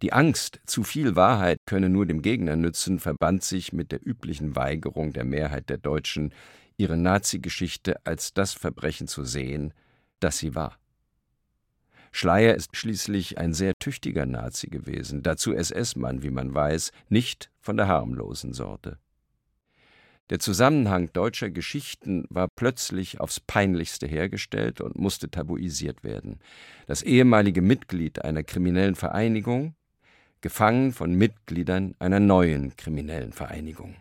Die 0.01 0.13
Angst, 0.13 0.59
zu 0.65 0.83
viel 0.83 1.15
Wahrheit 1.15 1.59
könne 1.65 1.89
nur 1.89 2.05
dem 2.05 2.21
Gegner 2.21 2.55
nützen, 2.55 2.99
verband 2.99 3.43
sich 3.43 3.71
mit 3.71 3.91
der 3.91 4.05
üblichen 4.05 4.55
Weigerung 4.55 5.13
der 5.13 5.23
Mehrheit 5.23 5.69
der 5.69 5.77
Deutschen, 5.77 6.33
ihre 6.77 6.97
Nazi-Geschichte 6.97 8.05
als 8.05 8.33
das 8.33 8.53
Verbrechen 8.53 9.07
zu 9.07 9.23
sehen, 9.23 9.73
das 10.19 10.37
sie 10.37 10.55
war. 10.55 10.77
Schleier 12.11 12.53
ist 12.53 12.75
schließlich 12.77 13.39
ein 13.39 13.53
sehr 13.53 13.73
tüchtiger 13.79 14.25
Nazi 14.25 14.67
gewesen, 14.67 15.23
dazu 15.23 15.53
SS-Mann, 15.53 16.21
wie 16.21 16.29
man 16.29 16.53
weiß, 16.53 16.91
nicht 17.09 17.49
von 17.59 17.75
der 17.75 17.87
harmlosen 17.87 18.53
Sorte. 18.53 18.99
Der 20.33 20.39
Zusammenhang 20.39 21.13
deutscher 21.13 21.51
Geschichten 21.51 22.25
war 22.27 22.47
plötzlich 22.47 23.19
aufs 23.19 23.39
peinlichste 23.39 24.07
hergestellt 24.07 24.81
und 24.81 24.97
musste 24.97 25.29
tabuisiert 25.29 26.03
werden. 26.03 26.39
Das 26.87 27.03
ehemalige 27.03 27.61
Mitglied 27.61 28.25
einer 28.25 28.41
kriminellen 28.43 28.95
Vereinigung, 28.95 29.75
gefangen 30.41 30.91
von 30.91 31.13
Mitgliedern 31.13 31.93
einer 31.99 32.19
neuen 32.19 32.75
kriminellen 32.75 33.31
Vereinigung. 33.31 33.93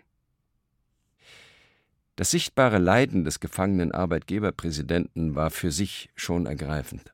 Das 2.16 2.30
sichtbare 2.30 2.78
Leiden 2.78 3.24
des 3.24 3.38
gefangenen 3.38 3.92
Arbeitgeberpräsidenten 3.92 5.34
war 5.34 5.50
für 5.50 5.70
sich 5.70 6.08
schon 6.16 6.46
ergreifend. 6.46 7.12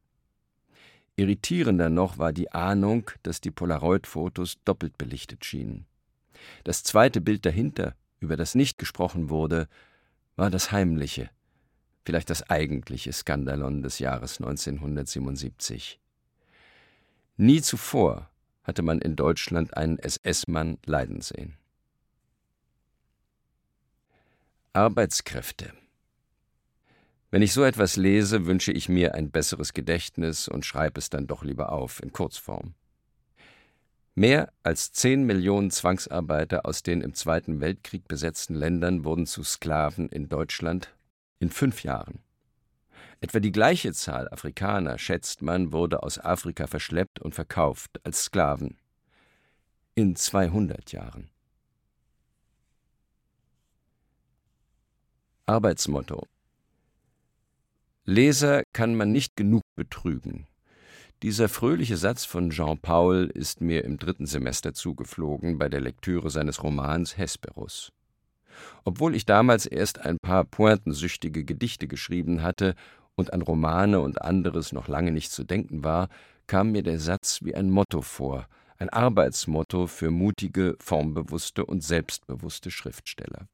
Irritierender 1.16 1.90
noch 1.90 2.18
war 2.18 2.32
die 2.32 2.52
Ahnung, 2.52 3.10
dass 3.24 3.40
die 3.40 3.50
Polaroid-Fotos 3.50 4.58
doppelt 4.64 4.96
belichtet 4.96 5.44
schienen. 5.44 5.86
Das 6.62 6.84
zweite 6.84 7.20
Bild 7.20 7.44
dahinter 7.44 7.96
über 8.20 8.36
das 8.36 8.54
nicht 8.54 8.78
gesprochen 8.78 9.30
wurde, 9.30 9.68
war 10.36 10.50
das 10.50 10.72
heimliche, 10.72 11.30
vielleicht 12.04 12.30
das 12.30 12.48
eigentliche 12.48 13.12
Skandalon 13.12 13.82
des 13.82 13.98
Jahres 13.98 14.38
1977. 14.40 16.00
Nie 17.36 17.62
zuvor 17.62 18.30
hatte 18.64 18.82
man 18.82 19.00
in 19.00 19.16
Deutschland 19.16 19.76
einen 19.76 19.98
SS-Mann 19.98 20.78
leiden 20.84 21.20
sehen. 21.20 21.56
Arbeitskräfte. 24.72 25.72
Wenn 27.30 27.42
ich 27.42 27.52
so 27.52 27.64
etwas 27.64 27.96
lese, 27.96 28.46
wünsche 28.46 28.72
ich 28.72 28.88
mir 28.88 29.14
ein 29.14 29.30
besseres 29.30 29.72
Gedächtnis 29.74 30.48
und 30.48 30.64
schreibe 30.64 30.98
es 30.98 31.10
dann 31.10 31.26
doch 31.26 31.42
lieber 31.44 31.72
auf 31.72 32.02
in 32.02 32.12
Kurzform. 32.12 32.74
Mehr 34.18 34.52
als 34.64 34.90
zehn 34.90 35.26
Millionen 35.26 35.70
Zwangsarbeiter 35.70 36.66
aus 36.66 36.82
den 36.82 37.02
im 37.02 37.14
Zweiten 37.14 37.60
Weltkrieg 37.60 38.08
besetzten 38.08 38.56
Ländern 38.56 39.04
wurden 39.04 39.26
zu 39.26 39.44
Sklaven 39.44 40.08
in 40.08 40.28
Deutschland 40.28 40.92
in 41.38 41.50
fünf 41.50 41.84
Jahren. 41.84 42.18
Etwa 43.20 43.38
die 43.38 43.52
gleiche 43.52 43.92
Zahl 43.92 44.28
Afrikaner, 44.28 44.98
schätzt 44.98 45.40
man, 45.40 45.70
wurde 45.70 46.02
aus 46.02 46.18
Afrika 46.18 46.66
verschleppt 46.66 47.20
und 47.20 47.36
verkauft 47.36 48.00
als 48.02 48.24
Sklaven 48.24 48.76
in 49.94 50.16
200 50.16 50.90
Jahren. 50.90 51.30
Arbeitsmotto 55.46 56.26
Leser 58.04 58.64
kann 58.72 58.96
man 58.96 59.12
nicht 59.12 59.36
genug 59.36 59.62
betrügen. 59.76 60.48
Dieser 61.24 61.48
fröhliche 61.48 61.96
Satz 61.96 62.24
von 62.24 62.50
Jean 62.50 62.78
Paul 62.78 63.28
ist 63.34 63.60
mir 63.60 63.82
im 63.82 63.98
dritten 63.98 64.26
Semester 64.26 64.72
zugeflogen 64.72 65.58
bei 65.58 65.68
der 65.68 65.80
Lektüre 65.80 66.30
seines 66.30 66.62
Romans 66.62 67.18
Hesperus. 67.18 67.90
Obwohl 68.84 69.16
ich 69.16 69.26
damals 69.26 69.66
erst 69.66 69.98
ein 69.98 70.18
paar 70.18 70.44
pointensüchtige 70.44 71.44
Gedichte 71.44 71.88
geschrieben 71.88 72.42
hatte 72.42 72.76
und 73.16 73.32
an 73.32 73.42
Romane 73.42 73.98
und 73.98 74.22
anderes 74.22 74.72
noch 74.72 74.86
lange 74.86 75.10
nicht 75.10 75.32
zu 75.32 75.42
denken 75.42 75.82
war, 75.82 76.08
kam 76.46 76.70
mir 76.70 76.84
der 76.84 77.00
Satz 77.00 77.40
wie 77.42 77.56
ein 77.56 77.68
Motto 77.68 78.00
vor, 78.00 78.46
ein 78.78 78.88
Arbeitsmotto 78.88 79.88
für 79.88 80.12
mutige, 80.12 80.76
formbewusste 80.78 81.66
und 81.66 81.82
selbstbewusste 81.82 82.70
Schriftsteller. 82.70 83.48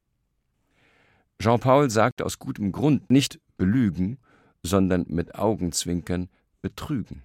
Jean 1.41 1.59
Paul 1.59 1.89
sagt 1.89 2.21
aus 2.21 2.37
gutem 2.37 2.71
Grund 2.71 3.09
nicht 3.09 3.39
belügen, 3.57 4.19
sondern 4.61 5.05
mit 5.07 5.33
Augenzwinkern 5.33 6.29
betrügen. 6.61 7.23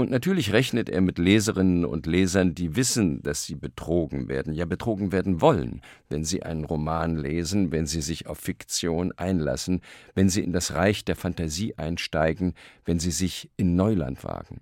Und 0.00 0.12
natürlich 0.12 0.52
rechnet 0.52 0.88
er 0.88 1.00
mit 1.00 1.18
Leserinnen 1.18 1.84
und 1.84 2.06
Lesern, 2.06 2.54
die 2.54 2.76
wissen, 2.76 3.20
dass 3.22 3.44
sie 3.44 3.56
betrogen 3.56 4.28
werden, 4.28 4.54
ja 4.54 4.64
betrogen 4.64 5.10
werden 5.10 5.40
wollen, 5.40 5.82
wenn 6.08 6.24
sie 6.24 6.44
einen 6.44 6.64
Roman 6.64 7.16
lesen, 7.16 7.72
wenn 7.72 7.88
sie 7.88 8.00
sich 8.00 8.28
auf 8.28 8.38
Fiktion 8.38 9.10
einlassen, 9.16 9.82
wenn 10.14 10.28
sie 10.28 10.44
in 10.44 10.52
das 10.52 10.74
Reich 10.74 11.04
der 11.04 11.16
Fantasie 11.16 11.74
einsteigen, 11.76 12.54
wenn 12.84 13.00
sie 13.00 13.10
sich 13.10 13.50
in 13.56 13.74
Neuland 13.74 14.22
wagen. 14.22 14.60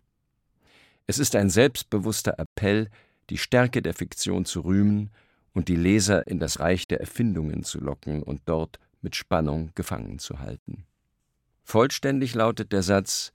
Es 1.06 1.18
ist 1.18 1.36
ein 1.36 1.50
selbstbewusster 1.50 2.38
Appell, 2.38 2.88
die 3.28 3.36
Stärke 3.38 3.82
der 3.82 3.92
Fiktion 3.92 4.46
zu 4.46 4.62
rühmen 4.62 5.10
und 5.52 5.68
die 5.68 5.76
Leser 5.76 6.26
in 6.26 6.38
das 6.38 6.60
Reich 6.60 6.88
der 6.88 7.00
Erfindungen 7.00 7.62
zu 7.62 7.78
locken 7.78 8.22
und 8.22 8.40
dort 8.46 8.78
mit 9.02 9.14
Spannung 9.14 9.70
gefangen 9.74 10.18
zu 10.18 10.38
halten. 10.38 10.86
Vollständig 11.62 12.34
lautet 12.34 12.72
der 12.72 12.82
Satz 12.82 13.34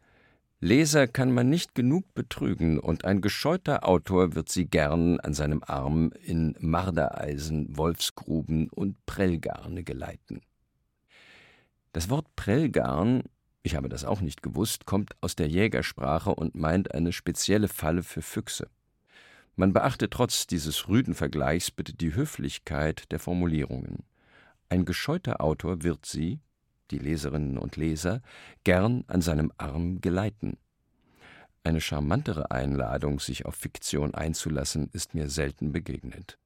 Leser 0.63 1.07
kann 1.07 1.31
man 1.31 1.49
nicht 1.49 1.73
genug 1.73 2.13
betrügen, 2.13 2.77
und 2.77 3.03
ein 3.03 3.21
gescheuter 3.21 3.83
Autor 3.87 4.35
wird 4.35 4.47
sie 4.47 4.67
gern 4.67 5.19
an 5.19 5.33
seinem 5.33 5.63
Arm 5.65 6.11
in 6.23 6.55
Mardereisen, 6.59 7.75
Wolfsgruben 7.75 8.69
und 8.69 9.03
Prellgarne 9.07 9.83
geleiten. 9.83 10.41
Das 11.93 12.11
Wort 12.11 12.27
Prellgarn, 12.35 13.23
ich 13.63 13.75
habe 13.75 13.89
das 13.89 14.05
auch 14.05 14.21
nicht 14.21 14.43
gewusst, 14.43 14.85
kommt 14.85 15.15
aus 15.19 15.35
der 15.35 15.47
Jägersprache 15.47 16.35
und 16.35 16.53
meint 16.53 16.93
eine 16.93 17.11
spezielle 17.11 17.67
Falle 17.67 18.03
für 18.03 18.21
Füchse. 18.21 18.67
Man 19.55 19.73
beachte 19.73 20.11
trotz 20.11 20.45
dieses 20.45 20.87
rüden 20.87 21.15
Vergleichs 21.15 21.71
bitte 21.71 21.93
die 21.93 22.13
Höflichkeit 22.13 23.11
der 23.11 23.17
Formulierungen. 23.17 24.03
Ein 24.69 24.85
gescheuter 24.85 25.41
Autor 25.41 25.81
wird 25.81 26.05
sie, 26.05 26.39
die 26.91 26.99
Leserinnen 26.99 27.57
und 27.57 27.77
Leser, 27.77 28.21
gern 28.63 29.03
an 29.07 29.21
seinem 29.21 29.51
Arm 29.57 30.01
geleiten. 30.01 30.57
Eine 31.63 31.81
charmantere 31.81 32.51
Einladung, 32.51 33.19
sich 33.19 33.45
auf 33.45 33.55
Fiktion 33.55 34.13
einzulassen, 34.13 34.89
ist 34.93 35.13
mir 35.13 35.29
selten 35.29 35.71
begegnet. 35.71 36.37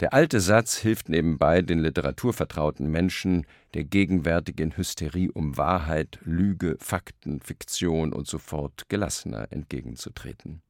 Der 0.00 0.12
alte 0.14 0.40
Satz 0.40 0.78
hilft 0.78 1.08
nebenbei 1.08 1.62
den 1.62 1.78
literaturvertrauten 1.78 2.90
Menschen 2.90 3.46
der 3.74 3.84
gegenwärtigen 3.84 4.76
Hysterie 4.76 5.30
um 5.30 5.56
Wahrheit, 5.56 6.18
Lüge, 6.24 6.76
Fakten, 6.80 7.40
Fiktion 7.40 8.12
und 8.12 8.26
so 8.26 8.38
fort 8.38 8.88
gelassener 8.88 9.46
entgegenzutreten. 9.50 10.60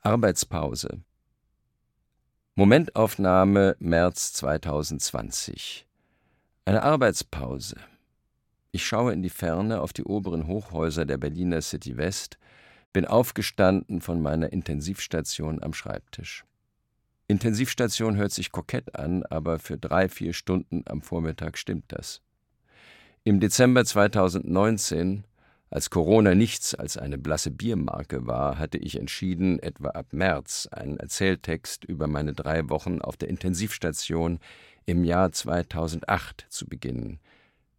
Arbeitspause 0.00 1.02
Momentaufnahme 2.56 3.74
März 3.80 4.32
2020. 4.34 5.88
Eine 6.64 6.84
Arbeitspause. 6.84 7.74
Ich 8.70 8.86
schaue 8.86 9.12
in 9.12 9.22
die 9.22 9.28
Ferne 9.28 9.80
auf 9.80 9.92
die 9.92 10.04
oberen 10.04 10.46
Hochhäuser 10.46 11.04
der 11.04 11.18
Berliner 11.18 11.62
City 11.62 11.96
West, 11.96 12.38
bin 12.92 13.06
aufgestanden 13.06 14.00
von 14.00 14.22
meiner 14.22 14.52
Intensivstation 14.52 15.64
am 15.64 15.74
Schreibtisch. 15.74 16.44
Intensivstation 17.26 18.14
hört 18.14 18.30
sich 18.30 18.52
kokett 18.52 18.94
an, 18.94 19.24
aber 19.24 19.58
für 19.58 19.76
drei, 19.76 20.08
vier 20.08 20.32
Stunden 20.32 20.84
am 20.86 21.02
Vormittag 21.02 21.58
stimmt 21.58 21.86
das. 21.88 22.22
Im 23.24 23.40
Dezember 23.40 23.84
2019 23.84 25.24
als 25.70 25.90
Corona 25.90 26.34
nichts 26.34 26.74
als 26.74 26.96
eine 26.96 27.18
blasse 27.18 27.50
Biermarke 27.50 28.26
war, 28.26 28.58
hatte 28.58 28.78
ich 28.78 28.98
entschieden, 28.98 29.58
etwa 29.58 29.88
ab 29.90 30.12
März 30.12 30.68
einen 30.70 30.98
Erzähltext 30.98 31.84
über 31.84 32.06
meine 32.06 32.32
drei 32.32 32.68
Wochen 32.68 33.00
auf 33.00 33.16
der 33.16 33.28
Intensivstation 33.28 34.38
im 34.86 35.04
Jahr 35.04 35.32
2008 35.32 36.46
zu 36.48 36.66
beginnen. 36.66 37.18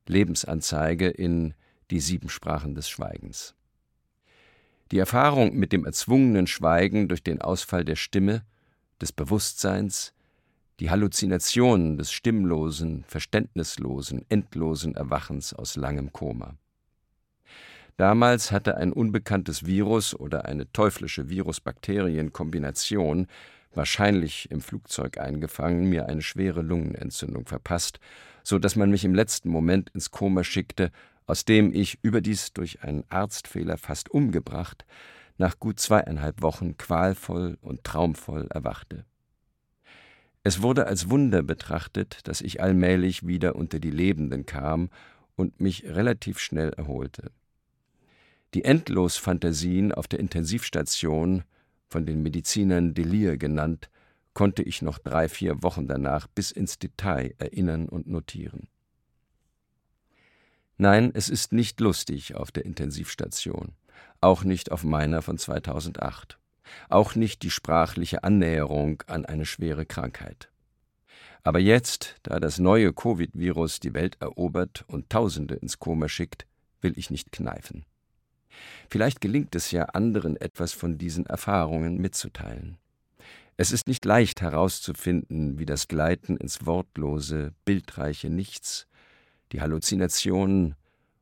Lebensanzeige 0.08 1.08
in 1.08 1.54
Die 1.92 2.00
sieben 2.00 2.30
Sprachen 2.30 2.76
des 2.76 2.90
Schweigens. 2.90 3.56
Die 4.92 5.00
Erfahrung 5.00 5.56
mit 5.56 5.72
dem 5.72 5.86
erzwungenen 5.86 6.48
Schweigen 6.48 7.08
durch 7.08 7.24
den 7.24 7.42
Ausfall 7.42 7.86
der 7.86 7.96
Stimme, 7.96 8.44
des 9.02 9.12
Bewusstseins, 9.12 10.14
die 10.80 10.90
Halluzinationen 10.90 11.98
des 11.98 12.12
stimmlosen, 12.12 13.04
verständnislosen, 13.08 14.26
endlosen 14.30 14.96
Erwachens 14.96 15.54
aus 15.54 15.76
langem 15.76 16.12
Koma. 16.12 16.58
Damals 17.98 18.52
hatte 18.52 18.76
ein 18.76 18.92
unbekanntes 18.92 19.66
Virus 19.66 20.14
oder 20.14 20.46
eine 20.46 20.70
teuflische 20.74 21.30
Virus-Bakterien-Kombination, 21.30 23.28
wahrscheinlich 23.74 24.52
im 24.52 24.60
Flugzeug 24.60 25.18
eingefangen, 25.18 25.90
mir 25.90 26.08
eine 26.08 26.22
schwere 26.22 26.62
Lungenentzündung 26.62 27.46
verpasst, 27.46 28.00
so 28.44 28.60
dass 28.60 28.76
man 28.76 28.92
mich 28.92 29.06
im 29.06 29.16
letzten 29.16 29.50
Moment 29.50 29.92
ins 29.92 30.12
Koma 30.12 30.44
schickte, 30.44 30.92
aus 31.26 31.46
dem 31.46 31.74
ich, 31.74 32.00
überdies 32.02 32.52
durch 32.52 32.84
einen 32.84 33.06
Arztfehler 33.10 33.78
fast 33.78 34.12
umgebracht, 34.12 34.86
nach 35.38 35.58
gut 35.60 35.80
zweieinhalb 35.80 36.42
Wochen 36.42 36.78
qualvoll 36.78 37.58
und 37.62 37.84
traumvoll 37.84 38.48
erwachte. 38.50 39.06
Es 40.44 40.62
wurde 40.62 40.86
als 40.86 41.10
Wunder 41.10 41.44
betrachtet, 41.44 42.28
dass 42.28 42.42
ich 42.42 42.62
allmählich 42.62 43.26
wieder 43.26 43.56
unter 43.56 43.80
die 43.80 43.90
Lebenden 43.90 44.46
kam 44.46 44.90
und 45.36 45.60
mich 45.60 45.86
relativ 45.86 46.40
schnell 46.40 46.70
erholte. 46.70 47.32
Die 48.56 48.64
Endlosfantasien 48.64 49.92
auf 49.92 50.08
der 50.08 50.22
Intensivstation, 50.22 51.44
von 51.90 52.06
den 52.06 52.24
Medizinern 52.24 52.94
Delir 52.94 53.36
genannt, 53.36 53.90
konnte 54.34 54.64
ich 54.64 54.82
noch 54.82 54.98
drei, 54.98 55.28
vier 55.28 55.62
Wochen 55.62 55.88
danach 55.88 56.28
bis 56.28 56.52
ins 56.52 56.80
Detail 56.80 57.36
erinnern 57.38 57.90
und 57.90 58.08
notieren. 58.08 58.70
Nein, 60.78 61.12
es 61.14 61.28
ist 61.28 61.52
nicht 61.52 61.82
lustig 61.82 62.36
auf 62.36 62.50
der 62.50 62.64
Intensivstation, 62.64 63.74
auch 64.22 64.46
nicht 64.46 64.72
auf 64.72 64.86
meiner 64.86 65.22
von 65.22 65.38
2008, 65.38 66.40
auch 66.88 67.14
nicht 67.14 67.44
die 67.44 67.52
sprachliche 67.52 68.24
Annäherung 68.24 69.04
an 69.08 69.26
eine 69.26 69.46
schwere 69.46 69.86
Krankheit. 69.86 70.50
Aber 71.44 71.60
jetzt, 71.60 72.16
da 72.24 72.40
das 72.40 72.58
neue 72.58 72.94
Covid-Virus 72.94 73.82
die 73.82 73.94
Welt 73.94 74.16
erobert 74.22 74.86
und 74.88 75.10
Tausende 75.10 75.56
ins 75.56 75.78
Koma 75.78 76.08
schickt, 76.08 76.48
will 76.80 76.94
ich 76.96 77.10
nicht 77.10 77.34
kneifen. 77.34 77.86
Vielleicht 78.90 79.22
gelingt 79.22 79.56
es 79.56 79.72
ja 79.72 79.84
anderen 79.86 80.38
etwas 80.38 80.74
von 80.74 80.98
diesen 80.98 81.26
Erfahrungen 81.26 81.98
mitzuteilen. 81.98 82.78
Es 83.58 83.72
ist 83.72 83.88
nicht 83.88 84.04
leicht 84.04 84.42
herauszufinden, 84.42 85.60
wie 85.60 85.66
das 85.66 85.88
Gleiten 85.88 86.36
ins 86.36 86.66
Wortlose, 86.66 87.54
bildreiche 87.64 88.30
Nichts, 88.30 88.86
die 89.52 89.62
Halluzinationen 89.62 90.76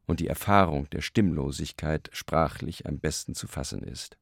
und 0.07 0.19
die 0.19 0.27
Erfahrung 0.27 0.89
der 0.89 1.01
Stimmlosigkeit 1.01 2.09
sprachlich 2.11 2.87
am 2.87 2.99
besten 2.99 3.35
zu 3.35 3.47
fassen 3.47 3.83
ist. 3.83 4.17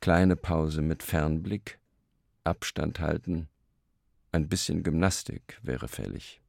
Kleine 0.00 0.36
Pause 0.36 0.82
mit 0.82 1.02
Fernblick, 1.02 1.78
Abstand 2.44 3.00
halten, 3.00 3.48
ein 4.32 4.48
bisschen 4.48 4.82
Gymnastik 4.82 5.58
wäre 5.62 5.88
fällig. 5.88 6.40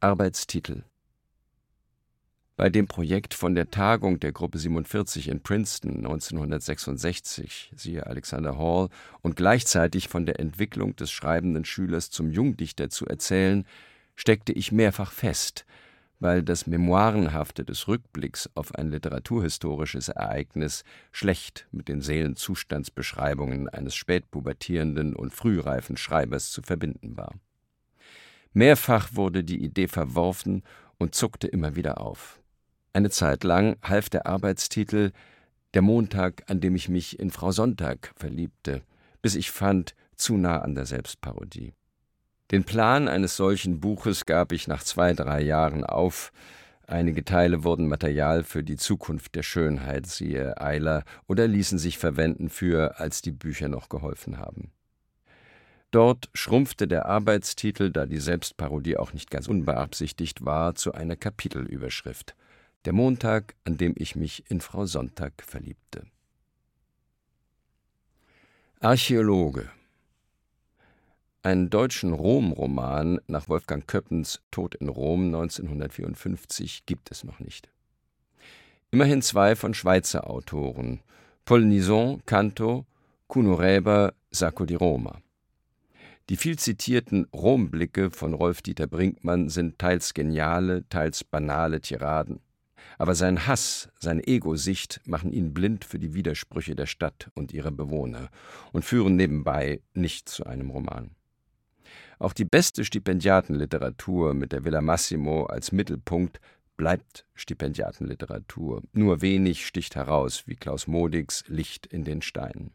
Arbeitstitel 0.00 0.84
bei 2.56 2.70
dem 2.70 2.86
Projekt 2.86 3.34
von 3.34 3.54
der 3.54 3.70
Tagung 3.70 4.18
der 4.18 4.32
Gruppe 4.32 4.58
47 4.58 5.28
in 5.28 5.42
Princeton 5.42 5.96
1966, 5.98 7.72
siehe 7.76 8.06
Alexander 8.06 8.56
Hall, 8.56 8.88
und 9.20 9.36
gleichzeitig 9.36 10.08
von 10.08 10.24
der 10.24 10.40
Entwicklung 10.40 10.96
des 10.96 11.10
schreibenden 11.10 11.66
Schülers 11.66 12.10
zum 12.10 12.30
Jungdichter 12.30 12.88
zu 12.88 13.06
erzählen, 13.06 13.66
steckte 14.14 14.54
ich 14.54 14.72
mehrfach 14.72 15.12
fest, 15.12 15.66
weil 16.18 16.42
das 16.42 16.66
Memoirenhafte 16.66 17.62
des 17.62 17.88
Rückblicks 17.88 18.48
auf 18.54 18.74
ein 18.74 18.90
literaturhistorisches 18.90 20.08
Ereignis 20.08 20.82
schlecht 21.12 21.68
mit 21.72 21.88
den 21.88 22.00
Seelenzustandsbeschreibungen 22.00 23.68
eines 23.68 23.94
spätpubertierenden 23.94 25.14
und 25.14 25.34
frühreifen 25.34 25.98
Schreibers 25.98 26.50
zu 26.52 26.62
verbinden 26.62 27.18
war. 27.18 27.34
Mehrfach 28.54 29.10
wurde 29.12 29.44
die 29.44 29.62
Idee 29.62 29.88
verworfen 29.88 30.62
und 30.96 31.14
zuckte 31.14 31.48
immer 31.48 31.76
wieder 31.76 32.00
auf. 32.00 32.40
Eine 32.96 33.10
Zeit 33.10 33.44
lang 33.44 33.76
half 33.82 34.08
der 34.08 34.24
Arbeitstitel 34.24 35.12
Der 35.74 35.82
Montag, 35.82 36.44
an 36.46 36.62
dem 36.62 36.74
ich 36.74 36.88
mich 36.88 37.18
in 37.18 37.30
Frau 37.30 37.52
Sonntag 37.52 38.10
verliebte, 38.16 38.80
bis 39.20 39.34
ich 39.34 39.50
fand, 39.50 39.94
zu 40.14 40.38
nah 40.38 40.62
an 40.62 40.74
der 40.74 40.86
Selbstparodie. 40.86 41.74
Den 42.52 42.64
Plan 42.64 43.06
eines 43.06 43.36
solchen 43.36 43.80
Buches 43.80 44.24
gab 44.24 44.50
ich 44.50 44.66
nach 44.66 44.82
zwei, 44.82 45.12
drei 45.12 45.42
Jahren 45.42 45.84
auf. 45.84 46.32
Einige 46.86 47.22
Teile 47.22 47.64
wurden 47.64 47.86
Material 47.86 48.44
für 48.44 48.64
die 48.64 48.76
Zukunft 48.76 49.34
der 49.34 49.42
Schönheit, 49.42 50.06
siehe 50.06 50.58
Eiler, 50.58 51.04
oder 51.26 51.46
ließen 51.46 51.78
sich 51.78 51.98
verwenden 51.98 52.48
für, 52.48 52.98
als 52.98 53.20
die 53.20 53.32
Bücher 53.32 53.68
noch 53.68 53.90
geholfen 53.90 54.38
haben. 54.38 54.72
Dort 55.90 56.30
schrumpfte 56.32 56.88
der 56.88 57.04
Arbeitstitel, 57.04 57.90
da 57.90 58.06
die 58.06 58.20
Selbstparodie 58.20 58.96
auch 58.96 59.12
nicht 59.12 59.30
ganz 59.30 59.48
unbeabsichtigt 59.48 60.46
war, 60.46 60.74
zu 60.76 60.94
einer 60.94 61.16
Kapitelüberschrift. 61.16 62.34
Der 62.86 62.92
Montag, 62.92 63.56
an 63.64 63.76
dem 63.76 63.94
ich 63.98 64.16
mich 64.16 64.48
in 64.48 64.60
Frau 64.60 64.86
Sonntag 64.86 65.42
verliebte. 65.42 66.06
Archäologe 68.80 69.68
einen 71.46 71.70
deutschen 71.70 72.12
Rom-Roman 72.12 73.20
nach 73.28 73.48
Wolfgang 73.48 73.86
Köppens 73.86 74.40
Tod 74.50 74.74
in 74.74 74.88
Rom 74.88 75.26
1954 75.26 76.86
gibt 76.86 77.12
es 77.12 77.22
noch 77.22 77.38
nicht. 77.38 77.68
Immerhin 78.90 79.22
zwei 79.22 79.54
von 79.54 79.72
Schweizer 79.72 80.28
Autoren, 80.28 81.02
Polnison, 81.44 82.20
Canto, 82.26 82.84
Kuno 83.28 83.54
Räber, 83.54 84.14
Sacco 84.32 84.64
di 84.64 84.74
Roma. 84.74 85.20
Die 86.28 86.36
viel 86.36 86.58
zitierten 86.58 87.26
Romblicke 87.32 88.10
von 88.10 88.34
Rolf-Dieter 88.34 88.88
Brinkmann 88.88 89.48
sind 89.48 89.78
teils 89.78 90.14
geniale, 90.14 90.88
teils 90.88 91.22
banale 91.22 91.80
Tiraden. 91.80 92.40
Aber 92.98 93.14
sein 93.14 93.46
Hass, 93.46 93.88
seine 93.98 94.26
Ego-Sicht 94.26 95.00
machen 95.04 95.32
ihn 95.32 95.52
blind 95.52 95.84
für 95.84 95.98
die 95.98 96.14
Widersprüche 96.14 96.74
der 96.74 96.86
Stadt 96.86 97.30
und 97.34 97.52
ihrer 97.52 97.70
Bewohner 97.70 98.30
und 98.72 98.84
führen 98.84 99.16
nebenbei 99.16 99.80
nicht 99.94 100.28
zu 100.28 100.44
einem 100.46 100.70
Roman. 100.70 101.10
Auch 102.18 102.32
die 102.32 102.44
beste 102.44 102.84
Stipendiatenliteratur 102.84 104.34
mit 104.34 104.52
der 104.52 104.64
Villa 104.64 104.80
Massimo 104.80 105.44
als 105.44 105.72
Mittelpunkt 105.72 106.40
bleibt 106.76 107.26
Stipendiatenliteratur. 107.34 108.82
Nur 108.92 109.20
wenig 109.20 109.66
sticht 109.66 109.96
heraus, 109.96 110.44
wie 110.46 110.56
Klaus 110.56 110.86
Modigs 110.86 111.44
Licht 111.46 111.86
in 111.86 112.04
den 112.04 112.22
Steinen. 112.22 112.72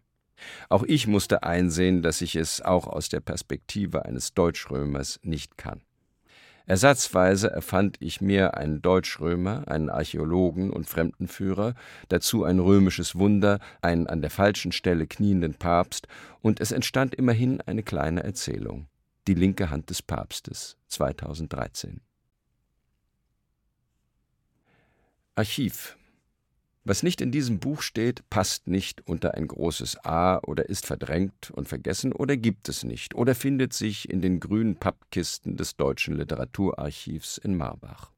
Auch 0.70 0.84
ich 0.84 1.08
musste 1.08 1.44
einsehen, 1.44 2.02
dass 2.02 2.22
ich 2.22 2.36
es 2.36 2.62
auch 2.62 2.88
aus 2.88 3.10
der 3.10 3.20
Perspektive 3.20 4.06
eines 4.06 4.34
Deutschrömers 4.34 5.20
nicht 5.24 5.58
kann. 5.58 5.82
Ersatzweise 6.66 7.50
erfand 7.50 7.98
ich 8.00 8.22
mir 8.22 8.56
einen 8.56 8.82
Deutschrömer, 8.82 9.68
einen 9.68 9.90
Archäologen 9.90 10.70
und 10.70 10.88
Fremdenführer, 10.88 11.76
dazu 12.10 12.44
ein 12.44 12.60
römisches 12.60 13.16
Wunder, 13.16 13.60
einen 13.82 14.08
an 14.08 14.22
der 14.22 14.32
falschen 14.32 14.72
Stelle 14.72 15.08
knienden 15.08 15.56
Papst, 15.56 16.08
und 16.42 16.60
es 16.60 16.72
entstand 16.72 17.16
immerhin 17.16 17.62
eine 17.62 17.84
kleine 17.84 18.24
Erzählung. 18.24 18.88
Die 19.28 19.34
linke 19.34 19.70
Hand 19.70 19.90
des 19.90 20.02
Papstes 20.02 20.78
2013. 20.88 22.02
Archiv 25.36 25.98
was 26.84 27.04
nicht 27.04 27.22
in 27.22 27.32
diesem 27.32 27.60
Buch 27.60 27.82
steht, 27.82 28.28
passt 28.30 28.68
nicht 28.68 29.08
unter 29.08 29.36
ein 29.36 29.48
großes 29.48 30.04
A 30.04 30.40
oder 30.40 30.68
ist 30.68 30.86
verdrängt 30.86 31.52
und 31.52 31.68
vergessen 31.68 32.12
oder 32.12 32.38
gibt 32.38 32.70
es 32.70 32.84
nicht 32.84 33.14
oder 33.16 33.36
findet 33.36 33.74
sich 33.74 34.10
in 34.10 34.22
den 34.22 34.40
grünen 34.40 34.76
Pappkisten 34.76 35.58
des 35.58 35.76
Deutschen 35.76 36.16
Literaturarchivs 36.16 37.38
in 37.38 37.56
Marbach. 37.56 38.11